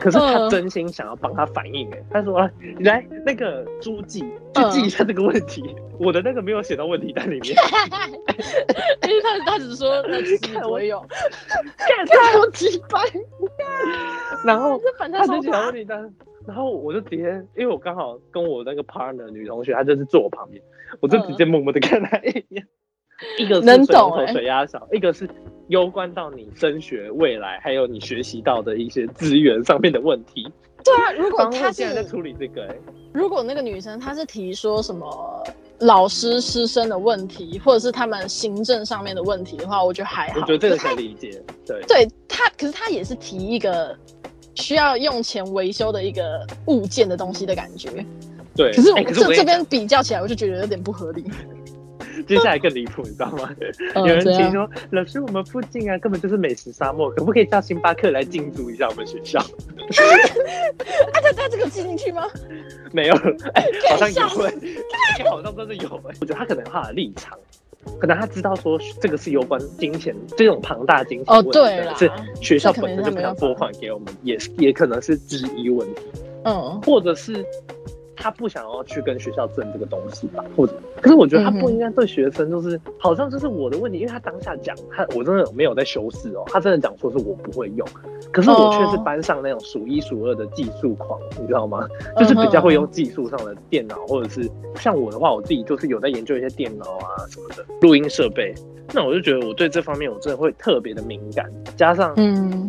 [0.00, 0.50] 可是他嗯。
[0.50, 5.64] 真心想要帮他反映哎、他说啊，来那个书记去嗯记一下这个问题，
[5.98, 7.56] 我的那个没有写到问题单里面，
[9.02, 11.00] 因为他他只说那其实我有，
[11.76, 13.00] 看他有几百，
[14.44, 15.74] 然后他就写到问。
[15.74, 16.14] 题单，
[16.46, 20.62] 然后我就直接，因为我刚好跟我那个 partner 女同学，她就是坐我旁边，
[21.00, 22.66] 我就直接默默的看她一眼。
[23.38, 25.28] 一个是能水龙头水压少，一个是
[25.68, 30.50] 攸关到你升学未来，还有你学习到的一些资源上面的问题。
[30.84, 32.80] 对啊，如果他现在在处理这个、欸，
[33.12, 35.42] 如果那个女生她是提说什么
[35.78, 40.40] 老师师生的问题，或者是他们行政上面的问题的话，我觉得还好。
[40.40, 41.42] 我觉得这个可以理解。
[41.66, 43.96] 对，对他，可是他也是提一个
[44.56, 47.88] 需要用钱维修的一个物件的东西的感觉。
[48.54, 48.70] 对。
[48.74, 51.24] 可是我、欸可是我这这边比较起来，我就觉得有点不合理。
[52.16, 53.50] 讲 接下来更离谱，你知道吗？
[53.94, 59.38] 嗯有人提说，老师，我们附近啊根本就是美食沙漠，可不可以叫星巴克来进驻一下我们学校？
[61.12, 62.26] 啊，他他这个记进去吗？
[62.92, 63.14] 没有，
[63.54, 67.36] 哎、好像吓有好像真的有哎、我觉得他可能有他的立场，
[68.00, 72.10] 可能他知道说这个是有关金钱这种庞大金钱哦问题对是
[72.40, 76.02] 学校本身就不想拨款给我们，也是也可能是之一问题，
[76.44, 77.44] 嗯，或者是
[78.16, 87.86] 他不想要去跟学校争这个东西吧，或者，可是我觉得他不应该对学生就是、好像就是我的问题，因为他当下讲他我真的没有在修饰哦，他真的讲说是我不会用，
[88.32, 91.86] 可是我却是哦班上那种数一数二的技术狂，你知道吗？
[92.18, 98.54] 就是比较会用技术上的电脑，或者是像我的话，我自己就是有在研究一些电脑啊什么的录音设备。
[98.92, 102.68] 那我就觉得我对这方面我真的会特别的敏感，加上嗯，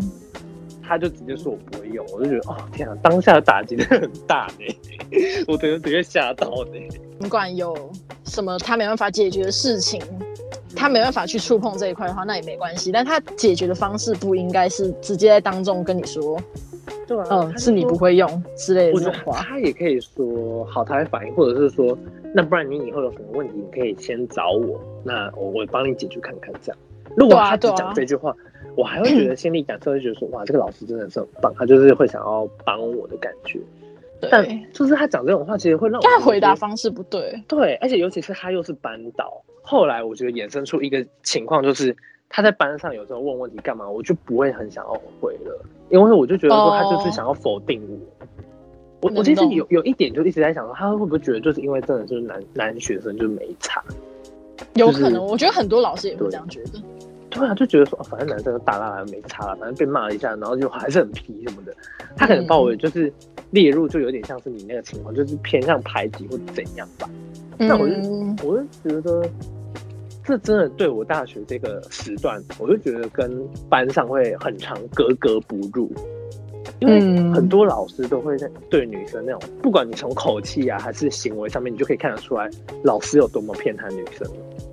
[0.87, 4.75] 他就直接说我不会用，我就觉得哦天啊，当下的打击真的很大呢，
[5.47, 6.79] 我整个直接吓到呢。
[7.19, 7.75] 尽管有
[8.25, 10.01] 什么他没办法解决的事情，
[10.75, 12.91] 他没办法去触碰这一块的话，那也没关系。
[12.91, 16.37] 但他解决的方式不应该是直接在当众跟你说，
[17.07, 19.41] 对啊，嗯，是你不会用之类的我觉得这种话。
[19.41, 21.97] 他也可以说好，他会反应，或者是说，
[22.33, 26.77] 那不然你以后有什么问题，你可以先找我，那我我帮你解决看看这样。
[27.15, 28.35] 如果他只对啊讲这句话，
[28.75, 33.59] 我还会觉得心理感受会觉得说，哇，这个老师真的是很棒，他就是会想要帮我的感觉。
[34.31, 37.43] 但对，就是他讲这种话，其实会让我回答方式不对。
[37.47, 41.95] 对，而且尤其是他又是班导，后来我觉得衍生出一个情况，就是
[42.29, 48.27] 他在班上有时候问问题干嘛，我就不会很想要回了，因为我就觉得说他就是想要否定我。
[49.01, 53.83] 我我其实有有一点就一直在想说，他会不会觉得就是因为真的就是男男学生就是没差，
[54.75, 56.81] 有可能，我觉得很多老师也会这样觉得。
[57.35, 61.75] 对啊，就觉得说、哦反正男生都大大的没差了，反正被骂了一下，然后就还是很皮什么的。
[62.15, 63.11] 他可能把我就是
[63.51, 67.09] 列入就有点像是你那个情况，就是偏向排挤或怎样吧。
[67.57, 69.29] 那我就嗯，我就觉得，
[70.23, 75.91] 这真的对我大学这个时段，我就觉得跟班上会很长格格不入，
[76.79, 82.49] 因为嗯很多老师都会在对女生那种，不管你从口气啊还是行为上面，你就可以看得出来
[82.83, 84.27] 老师有多么偏袒女生。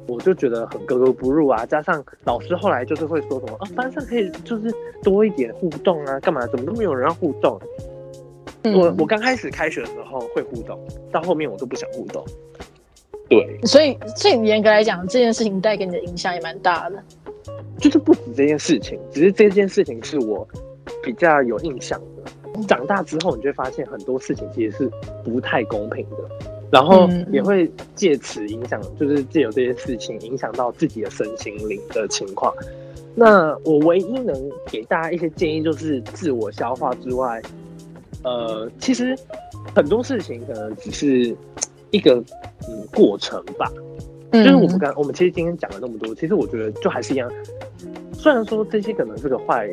[0.08, 4.72] 我就觉得很格格不入啊，加上老师后来就是会说什么啊，班上可以就是
[5.02, 6.44] 多一点互动啊，干嘛？
[6.48, 7.58] 怎么都没有人要互动？
[8.64, 10.78] 嗯我我刚开始开学的时候会互动，
[11.10, 12.24] 到后面我都不想互动。
[13.28, 17.02] 对，所以，所以严格来讲，这件事情带给你的影响也蛮大的。
[17.78, 20.46] 就是不止这件事情，只是这件事情是我
[21.02, 22.62] 比较有印象的。
[22.68, 24.90] 长大之后，你就会发现很多事情其实是
[25.24, 26.16] 不太公平的，
[26.70, 32.54] 然后嗯也会借此影响，就是借由这些事情影响到自己的身心灵的情况。
[33.14, 34.34] 那我唯一能
[34.70, 37.40] 给大家一些建议，就是自我消化之外，
[38.22, 39.16] 呃，其实
[39.74, 41.34] 很多事情可能只是
[41.90, 42.22] 一个
[42.68, 43.70] 嗯过程吧。
[44.30, 47.30] 嗯就是我们刚我们其实今天讲了那么多，其实我觉得就还是一样。
[48.14, 49.68] 虽然说这些可能是个坏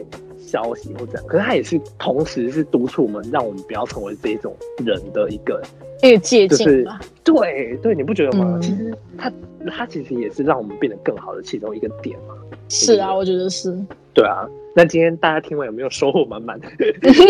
[0.50, 5.62] 消息或怎样，可是他也是同时是督促我们，让我们不要成为这种人的一个
[6.02, 6.88] 一个借就是。
[7.24, 8.54] 对对，你不觉得吗？
[8.56, 9.32] 嗯其实他
[9.70, 12.34] 他其实也是让我们变得更好的其中一个点嘛。
[12.70, 13.78] 是啊，我觉得是。
[14.12, 16.60] 对啊，那今天大家听完有没有收获满满？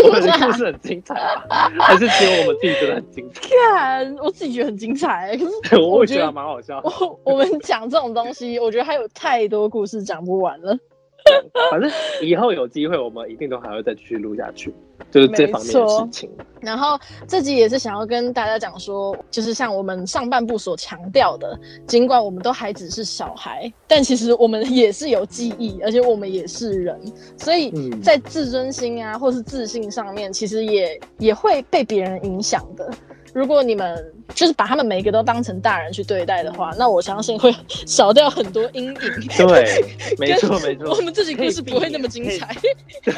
[0.06, 1.70] 我们的故事很精彩吧？
[1.80, 3.42] 还是只有我们自己觉得很精彩？
[3.50, 5.46] 看，我自己觉得很精彩，可
[5.76, 6.82] 是我我觉得会觉得蛮好笑。
[6.84, 10.78] 我我们讲这种东西，我觉得还有太多故事讲不完了。
[11.72, 11.90] 反正
[12.22, 14.74] 以后有机会，我们一定都还会再继续录下去，
[15.12, 16.30] 就是这方面的事情。
[16.62, 27.00] 然后这集也是想要跟大家讲说，就是像我们上半部所强调的，尽管我们都还只是小孩，但其实我们也是有记忆，而且我们也是人，
[27.38, 32.90] 所以嗯在自尊心啊，或是自信上面，其实也也会被别人影响的。
[33.34, 37.54] 如果你们就是把他们每一个都当成大人去对待的话，那我相信会
[37.86, 38.96] 少掉很多阴影。
[39.38, 39.84] 对，
[40.18, 40.90] 没错没错。
[40.96, 42.56] 我们自己故事不会那么精彩。
[43.04, 43.14] 对，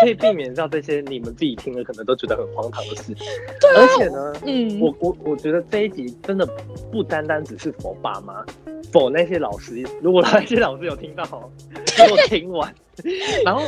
[0.00, 3.16] 可以避免掉这些你们自己听了可能都觉得很荒唐的事情。
[3.60, 6.46] 对而且呢，嗯，我我我觉得这一集真的
[6.90, 8.44] 不单单只是否爸妈，
[8.92, 11.24] 否那些老师，如果那些老师有听到，
[11.96, 12.72] 给我听完，
[13.44, 13.62] 然后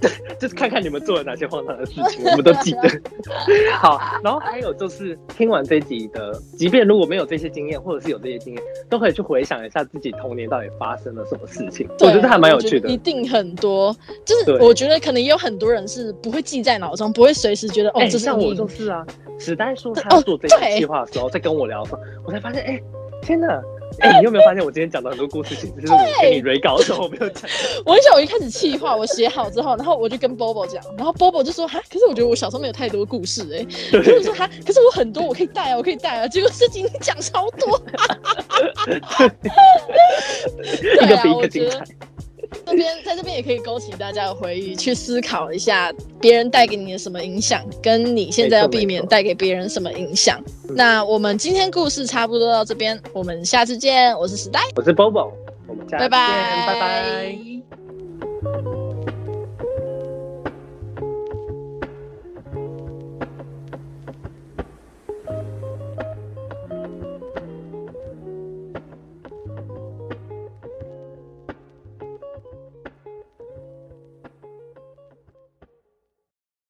[0.40, 2.88] 就是看看你们做了哪些荒唐的事情，我们都记得。
[3.78, 11.86] 好，然后还有就是听完这一集的，即便如果没有这些经验，或者是有这些经验，都可以去回想一下自己童年到底发生了什么事情。
[12.00, 12.96] 我觉得还蛮有趣的一。
[12.96, 13.94] 定很多。
[14.24, 19.04] 就是我觉得可能也有很多人是不会记在脑中，不会随时觉得哦，哎、这是像我就是啊，
[19.38, 22.80] 史丹说对他做这哦对些计划的时候，在跟我聊的时候，我才发现，哎、
[23.20, 23.60] 天哪！
[24.00, 27.48] 哎、你有没有发现我今天讲的很多故事，其实是我跟你 re 稿的时候我没有讲。
[27.84, 33.66] 我很想我一开始气话，我写好之后，然后我就跟 Bobo 讲，然后 Bobo 就说哈，可是我觉得我小时候没有太多故事哎、欸，
[33.98, 37.80] 我就说哈，可是我很多我可以带啊，我可以带啊，结果事情讲超多，
[41.02, 41.84] 一个比一我觉得个精彩。
[42.66, 50.42] 这边在这边也可以勾起大家的回忆，去思考一下别人带给你的什么影响，跟你现在要避免带给别人什么影响。
[50.68, 55.32] 那我们今天故事差不多到这边，我们下次见，我是时代，我是 Bobo，
[55.66, 57.91] 我们下次拜见，拜，拜拜。